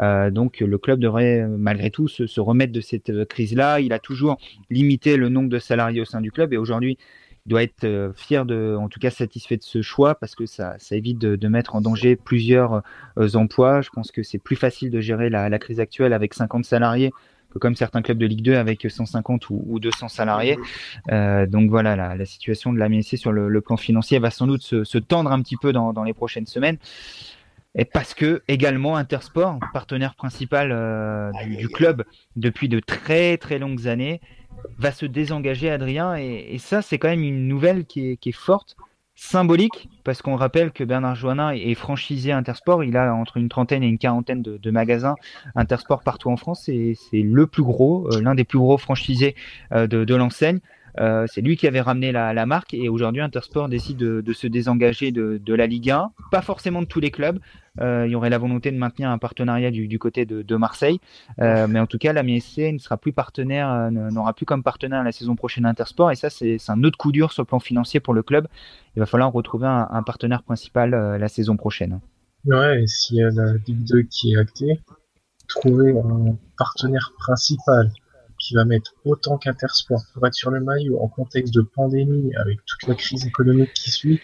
[0.01, 3.79] Euh, donc le club devrait malgré tout se, remettre de cette euh, crise-là.
[3.79, 4.37] Il a toujours
[4.69, 6.97] limité le nombre de salariés au sein du club et aujourd'hui,
[7.45, 10.45] il doit être euh, fier de, en tout cas satisfait de ce choix parce que
[10.45, 12.81] ça, ça évite de, mettre en danger plusieurs
[13.33, 13.81] emplois.
[13.81, 17.11] Je pense que c'est plus facile de gérer la, la, crise actuelle avec 50 salariés
[17.59, 20.57] comme certains clubs de Ligue 2 avec 150 ou, 200 salariés.
[21.11, 24.61] Euh, donc voilà, la, situation de la MSC sur le, plan financier va sans doute
[24.61, 26.77] se, tendre un petit peu dans, les prochaines semaines.
[27.73, 32.03] Et parce que également Intersport, partenaire principal euh, du, club
[32.35, 34.19] depuis de très très longues années,
[34.77, 36.15] va se désengager, Adrien.
[36.15, 38.75] Et, ça, c'est quand même une nouvelle qui est forte
[39.15, 42.83] symbolique parce qu'on rappelle que Bernard Joannin est franchisé Intersport.
[42.83, 45.15] Il a entre une trentaine et une quarantaine de, magasins
[45.55, 46.63] Intersport partout en France.
[46.65, 49.35] C'est le plus gros, euh, l'un des plus gros franchisés
[49.73, 50.59] euh, de l'enseigne.
[50.99, 55.11] Euh, c'est lui qui avait ramené la, marque et aujourd'hui Intersport décide de, se désengager
[55.11, 57.39] de, la Ligue 1, pas forcément de tous les clubs.
[57.79, 60.99] Euh, il y aurait la volonté de maintenir un partenariat du, côté de, Marseille,
[61.39, 65.03] euh, mais en tout cas la MSC ne sera plus partenaire, n'aura plus comme partenaire
[65.03, 67.99] la saison prochaine Intersport et ça c'est un autre coup dur sur le plan financier
[68.01, 68.47] pour le club.
[68.95, 72.01] Il va falloir retrouver un, partenaire principal la saison prochaine.
[72.45, 74.81] Ouais, s'il y a la Ligue 2 qui est actée,
[75.47, 77.91] trouver un partenaire principal
[78.39, 82.59] qui va mettre autant qu'Intersport pour être sur le maillot en contexte de pandémie avec
[82.65, 84.19] toute la crise économique qui suit.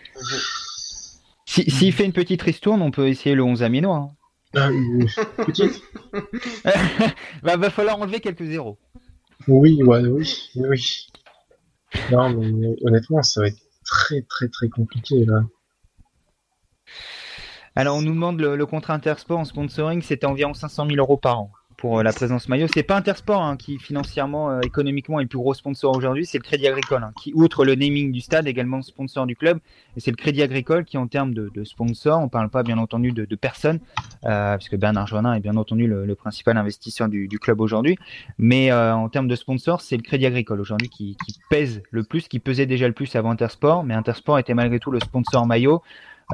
[1.47, 3.93] S'il si, fait une petite ristourne, on peut essayer le 11 amino.
[3.93, 4.09] Hein.
[4.53, 4.69] Ah,
[5.45, 5.81] petite
[7.41, 8.77] bah, va falloir enlever quelques zéros.
[9.47, 11.07] Oui, ouais, oui, oui.
[12.11, 15.45] Non, mais honnêtement, ça va être très, très, très compliqué là.
[17.75, 21.17] Alors, on nous demande le, le contrat Intersport en sponsoring, c'était environ 500 000 euros
[21.17, 22.67] par an pour euh, la présence maillot.
[22.73, 26.39] C'est pas Intersport hein, qui financièrement, euh, économiquement est le plus gros sponsor aujourd'hui, c'est
[26.39, 29.59] le Crédit Agricole hein, qui, outre le naming du stade, également sponsor du club.
[29.95, 32.77] Et c'est le Crédit Agricole qui, en termes de, de sponsor, on parle pas bien
[32.77, 33.79] entendu de, de personnes,
[34.25, 37.97] euh, puisque Bernard Joannin est bien entendu le, le principal investisseur du, du club aujourd'hui.
[38.37, 42.03] Mais euh, en termes de sponsor, c'est le Crédit Agricole aujourd'hui qui, qui pèse le
[42.03, 43.83] plus, qui pesait déjà le plus avant Intersport.
[43.83, 45.81] Mais Intersport était malgré tout le sponsor maillot.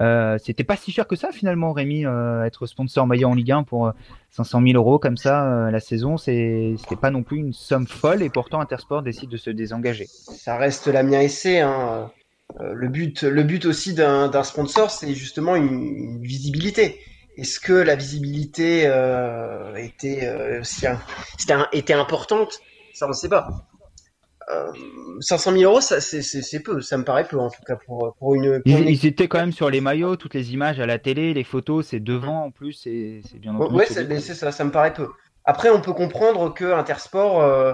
[0.01, 3.51] Euh, c'était pas si cher que ça finalement, Rémi, euh, être sponsor maillot en Ligue
[3.51, 3.93] 1 pour
[4.31, 7.85] 500 000 euros comme ça euh, la saison, c'est c'était pas non plus une somme
[7.85, 10.07] folle et pourtant Intersport décide de se désengager.
[10.07, 11.59] Ça reste la mienne essai.
[11.59, 12.11] Hein.
[12.59, 16.99] Euh, le but, le but aussi d'un sponsor, c'est justement une, visibilité.
[17.37, 20.29] Est-ce que la visibilité euh, était
[20.59, 22.59] était, un, était importante?
[22.93, 23.47] Ça on ne sait pas.
[24.53, 24.71] Euh,
[25.21, 28.61] 500 000 euros, c'est peu, ça me paraît peu en tout cas pour, pour une.
[28.61, 28.89] Pour ils, une...
[28.89, 31.87] ils, étaient quand même sur les maillots, toutes les images à la télé, les photos,
[31.87, 33.75] c'est devant en plus, c'est bien entendu.
[33.75, 35.07] Ouais, c'est ça, ça me paraît peu.
[35.45, 37.73] Après, on peut comprendre que Intersport euh,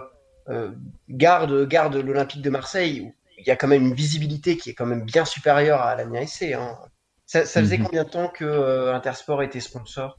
[0.49, 0.71] euh,
[1.09, 4.73] garde, garde l'Olympique de Marseille, où il y a quand même une visibilité qui est
[4.73, 6.53] quand même bien supérieure à la MIAC.
[6.53, 6.77] Hein.
[7.25, 7.85] Ça, ça faisait mm -hmm.
[7.85, 10.15] combien de temps que euh, Intersport était sponsor?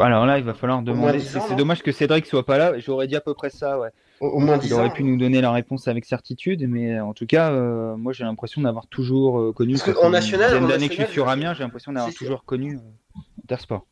[0.00, 1.20] Alors là, il va falloir demander.
[1.20, 2.78] C'est dommage que Cédric soit pas là.
[2.78, 3.90] J'aurais dit à peu près ça, ouais.
[4.20, 7.26] Au, au moins Il aurait pu nous donner la réponse avec certitude, mais en tout
[7.26, 9.74] cas, euh, moi j'ai l'impression d'avoir toujours euh, connu.
[9.74, 12.44] Parce en national, une d'années que je suis sur Amiens, j'ai l'impression d'avoir toujours sûr.
[12.44, 13.86] connu euh, Intersport.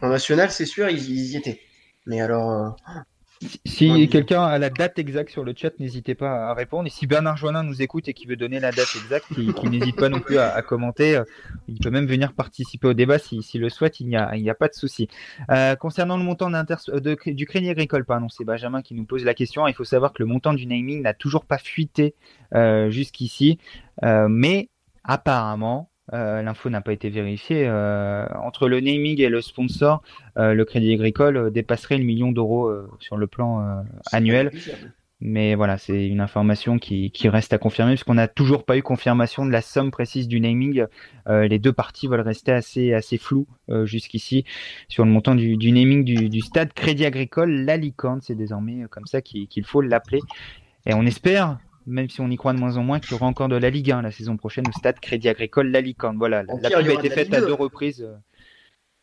[0.00, 1.60] En national, c'est sûr, ils, ils, y étaient.
[2.06, 2.76] Mais alors.
[3.42, 6.86] Euh, Si, quelqu'un a la date exacte sur le chat, n'hésitez pas à répondre.
[6.86, 9.68] Et si Bernard Joannin nous écoute et qui veut donner la date exacte, qui, qui
[9.68, 11.20] n'hésite pas non plus à, à, commenter,
[11.68, 14.68] il peut même venir participer au débat s'il si le souhaite, il n'y a, pas
[14.68, 15.08] de souci.
[15.50, 19.34] Euh, concernant le montant de, du Crédit Agricole, pardon, c'est Benjamin qui nous pose la
[19.34, 19.66] question.
[19.68, 22.14] Il faut savoir que le montant du naming n'a toujours pas fuité
[22.54, 23.58] euh, jusqu'ici,
[24.04, 24.68] euh, mais
[25.04, 27.64] apparemment, euh, L'info n'a pas été vérifiée.
[27.66, 30.02] Euh, entre le naming et le sponsor,
[30.36, 34.50] euh, le Crédit Agricole dépasserait le million d'euros sur le plan annuel.
[35.24, 38.82] Mais voilà, c'est une information qui, qui, reste à confirmer puisqu'on n'a toujours pas eu
[38.82, 40.84] confirmation de la somme précise du naming.
[41.28, 43.46] les deux parties veulent rester assez, assez floues
[43.84, 44.44] jusqu'ici
[44.88, 47.52] sur le montant du, du naming du, du, stade Crédit Agricole.
[47.52, 50.20] La licorne, c'est désormais comme ça qu'il qu faut l'appeler.
[50.86, 53.26] Et on espère même si on y croit de moins en moins, qu'il y aura
[53.26, 56.16] encore de la Ligue 1 la saison prochaine au stade Crédit Agricole La Licorne.
[56.16, 58.08] Voilà, la pub a été faite à deux reprises.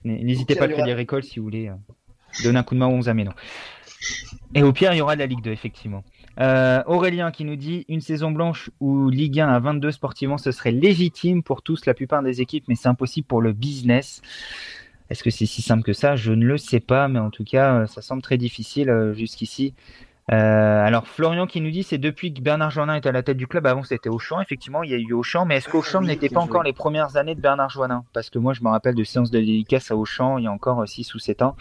[0.03, 1.73] N'hésitez pas, Crédit Agricole, si vous voulez euh,
[2.43, 3.31] donner un coup de main aux 11 Améno.
[4.55, 6.03] Et au pire, il y aura de la Ligue 2, effectivement.
[6.39, 10.51] Euh, Aurélien qui nous dit une saison blanche où Ligue 1 à 22 sportivement, ce
[10.51, 14.21] serait légitime pour tous, la plupart des équipes, mais c'est impossible pour le business.
[15.09, 16.15] Est-ce que c'est si simple que ça?
[16.15, 19.73] Je ne le sais pas, mais en tout cas, ça semble très difficile euh, jusqu'ici.
[20.31, 23.37] Euh, alors Florian qui nous dit c'est depuis que Bernard Joannin est à la tête
[23.37, 23.65] du club.
[23.65, 26.63] Avant c'était Auchan, effectivement il y a eu Auchan, mais est-ce qu'Auchan n'était pas encore
[26.63, 28.03] les premières années de Bernard Joannin?
[28.13, 30.51] Parce que moi je me rappelle de séances de dédicace à Auchan il y a
[30.51, 31.55] encore 6 ou 7 ans.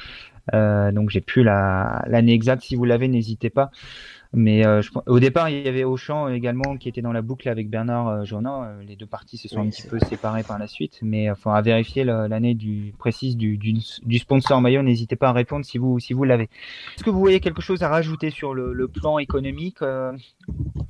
[0.54, 2.62] Euh, donc j'ai plus l'année exacte.
[2.62, 3.70] Si vous l'avez, n'hésitez pas.
[4.34, 7.48] Mais euh, je, au départ, il y avait Auchan également qui était dans la boucle
[7.48, 8.76] avec Bernard euh, Journin.
[8.86, 11.34] Les deux parties se sont oui, un petit peu séparées par la suite, mais il
[11.34, 14.82] faudra vérifier l'année du précise du, du, du sponsor maillot.
[14.82, 16.44] N'hésitez pas à répondre si vous si vous l'avez.
[16.94, 20.12] Est-ce que vous voyez quelque chose à rajouter sur le, le plan économique, euh,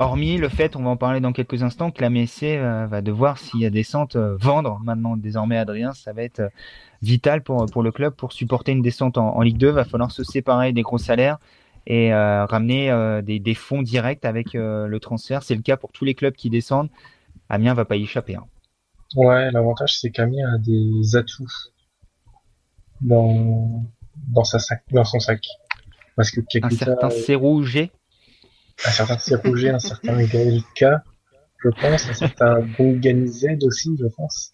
[0.01, 2.59] hormis le fait, on va en parler dans quelques instants, que la MSC
[2.91, 5.93] va devoir, s'il y a descente, vendre maintenant désormais Adrien.
[5.93, 6.43] Ça va être
[7.03, 9.71] vital pour pour le club pour supporter une descente en, en Ligue 2.
[9.71, 11.39] Va falloir se séparer des gros salaires
[11.89, 15.43] et euh, ramener euh, des, des, fonds directs avec euh, le transfert.
[15.43, 16.91] C'est le cas pour tous les clubs qui descendent.
[17.49, 18.37] Amiens va pas y échapper.
[18.37, 18.45] Hein.
[19.17, 21.47] Ouais, l'avantage c'est qu'Amiens a des atouts
[23.01, 23.85] dans
[24.29, 25.43] dans sa sac, dans son sac.
[26.15, 27.91] Parce que Kakuta, un certain Serrouget,
[28.85, 31.05] un certain Serrouget, un certain Gaelka,
[31.65, 34.53] je pense, un certain Bonganized aussi, je pense.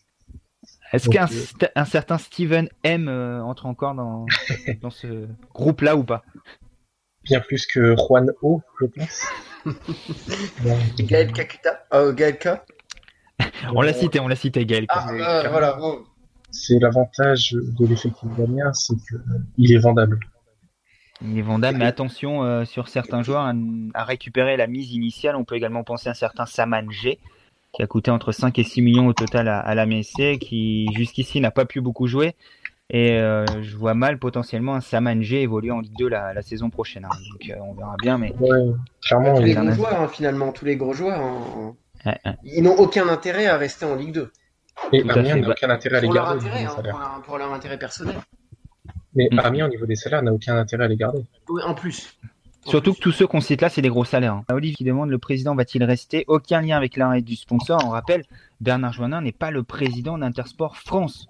[0.92, 1.66] Est-ce qu'un euh...
[1.74, 4.26] un certain Steven M euh, entre encore dans,
[4.82, 6.22] dans ce groupe-là ou pas?
[7.24, 9.26] Bien plus que Juan O, je pense.
[10.98, 12.48] Gaël Kakuta euh, Gaël K
[13.74, 15.78] On l'a cité, on l'a cité, Gaël Ah, euh, voilà.
[15.80, 16.04] Oh.
[16.50, 20.20] C'est l'avantage de l'effectif d'Amiens, c'est qu'il est vendable.
[21.22, 23.52] Il est vendable, mais attention euh, sur certains joueurs à,
[23.94, 25.36] à, récupérer la mise initiale.
[25.36, 27.18] On peut également penser à un certain Saman G,
[27.72, 30.88] qui a coûté entre 5 et 6 millions au total à, à la MSC, qui
[30.94, 32.34] jusqu'ici n'a pas pu beaucoup jouer.
[32.90, 36.42] Et euh, je vois mal potentiellement un Saman G évoluer en Ligue 2 la, la
[36.42, 37.06] saison prochaine.
[37.06, 37.16] Hein.
[37.32, 38.18] Donc euh, on verra bien.
[38.18, 38.72] Mais ouais,
[39.02, 41.74] clairement, tous les gros joueurs, hein, finalement, tous les gros joueurs, hein,
[42.04, 42.32] ouais, ouais.
[42.44, 44.30] ils n'ont aucun intérêt à rester en Ligue 2.
[44.92, 46.46] Et Amiens n'a aucun intérêt à les pour leur garder.
[46.46, 48.16] intérêt, hein, pour, leur, pour leur intérêt personnel.
[49.14, 49.38] Mais Mm.
[49.38, 51.24] Amiens, au niveau des salaires, n'a aucun intérêt à les garder.
[51.48, 52.18] Oui, en plus.
[52.66, 54.34] Surtout que tous ceux qu'on cite là, c'est des gros salaires.
[54.34, 54.44] hein.
[54.50, 56.24] Olive qui demande le président va-t-il rester?
[56.28, 57.78] Aucun lien avec l'arrêt du sponsor.
[57.84, 58.24] On rappelle,
[58.60, 61.28] Bernard Joannin n'est pas le président d'Intersport France.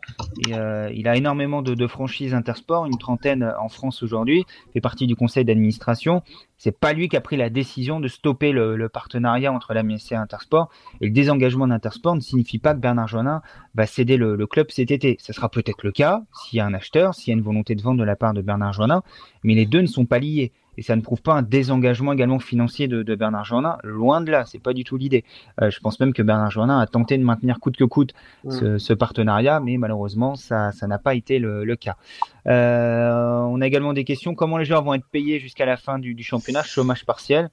[0.50, 5.16] Euh, il a énormément de, franchises Intersport, une trentaine en France aujourd'hui, fait partie du
[5.16, 6.22] conseil d'administration.
[6.56, 10.12] C'est pas lui qui a pris la décision de stopper le, partenariat entre la MSC
[10.12, 10.70] et Intersport.
[11.00, 13.42] Et le désengagement d'Intersport ne signifie pas que Bernard Joannin
[13.74, 15.16] va céder le, club cet été.
[15.18, 17.74] Ça sera peut-être le cas s'il y a un acheteur, s'il y a une volonté
[17.74, 19.02] de vente de la part de Bernard Joannin,
[19.42, 20.52] mais les deux ne sont pas liés.
[20.76, 23.78] Et ça ne prouve pas un désengagement également financier de, de Bernard Joannin.
[23.84, 25.24] Loin de là, c'est pas du tout l'idée.
[25.62, 28.12] Euh, je pense même que Bernard Joannin a tenté de maintenir coûte que coûte
[28.44, 28.50] Mm.
[28.50, 31.96] ce, ce partenariat, mais malheureusement, ça ça n'a pas été le, le cas.
[32.46, 34.34] Euh, on a également des questions.
[34.34, 36.62] Comment les joueurs vont être payés jusqu'à la fin du, du championnat?
[36.62, 37.50] Chômage partiel.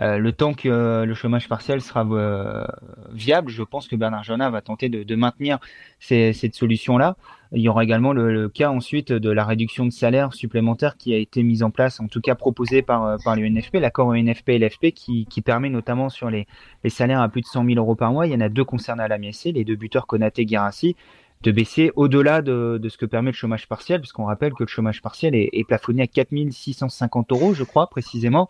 [0.00, 2.64] Euh, le temps que euh, le chômage partiel sera euh,
[3.12, 5.58] viable, je pense que Bernard Joannin va tenter de, maintenir
[5.98, 7.16] cette solution-là.
[7.52, 11.12] Il y aura également le, le cas ensuite de la réduction de salaire supplémentaire qui
[11.12, 14.58] a été mise en place, en tout cas proposée par, par l'UNFP, l'accord UNFP et
[14.58, 16.46] LFP, qui, qui permet notamment sur les,
[16.84, 18.64] les salaires à plus de 100 000 euros par mois, il y en a deux
[18.64, 20.96] concernés à la MSC, les deux buteurs Konaté et Guirassi,
[21.42, 24.68] de baisser au-delà de, de ce que permet le chômage partiel, puisqu'on rappelle que le
[24.68, 28.48] chômage partiel est, est plafonné à 4 650 euros, je crois précisément.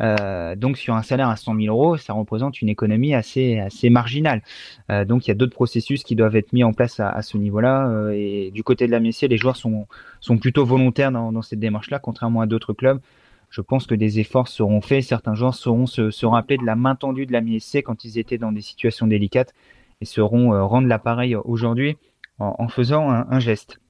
[0.00, 3.88] Euh, donc sur un salaire à 100 000 euros, ça représente une économie assez assez
[3.90, 4.42] marginale.
[4.90, 7.38] Euh, donc il y a d'autres processus qui doivent être mis en place à, ce
[7.38, 7.88] niveau-là.
[7.88, 9.86] euh, et du côté de la Messier, les joueurs sont
[10.20, 13.00] sont plutôt volontaires dans, cette démarche-là, contrairement à d'autres clubs.
[13.48, 15.04] Je pense que des efforts seront faits.
[15.04, 18.18] Certains joueurs sauront se, se rappeler de la main tendue de la MSC quand ils
[18.18, 19.54] étaient dans des situations délicates
[20.00, 21.96] et sauront rendre l'appareil aujourd'hui
[22.38, 23.78] en, en faisant un, un geste.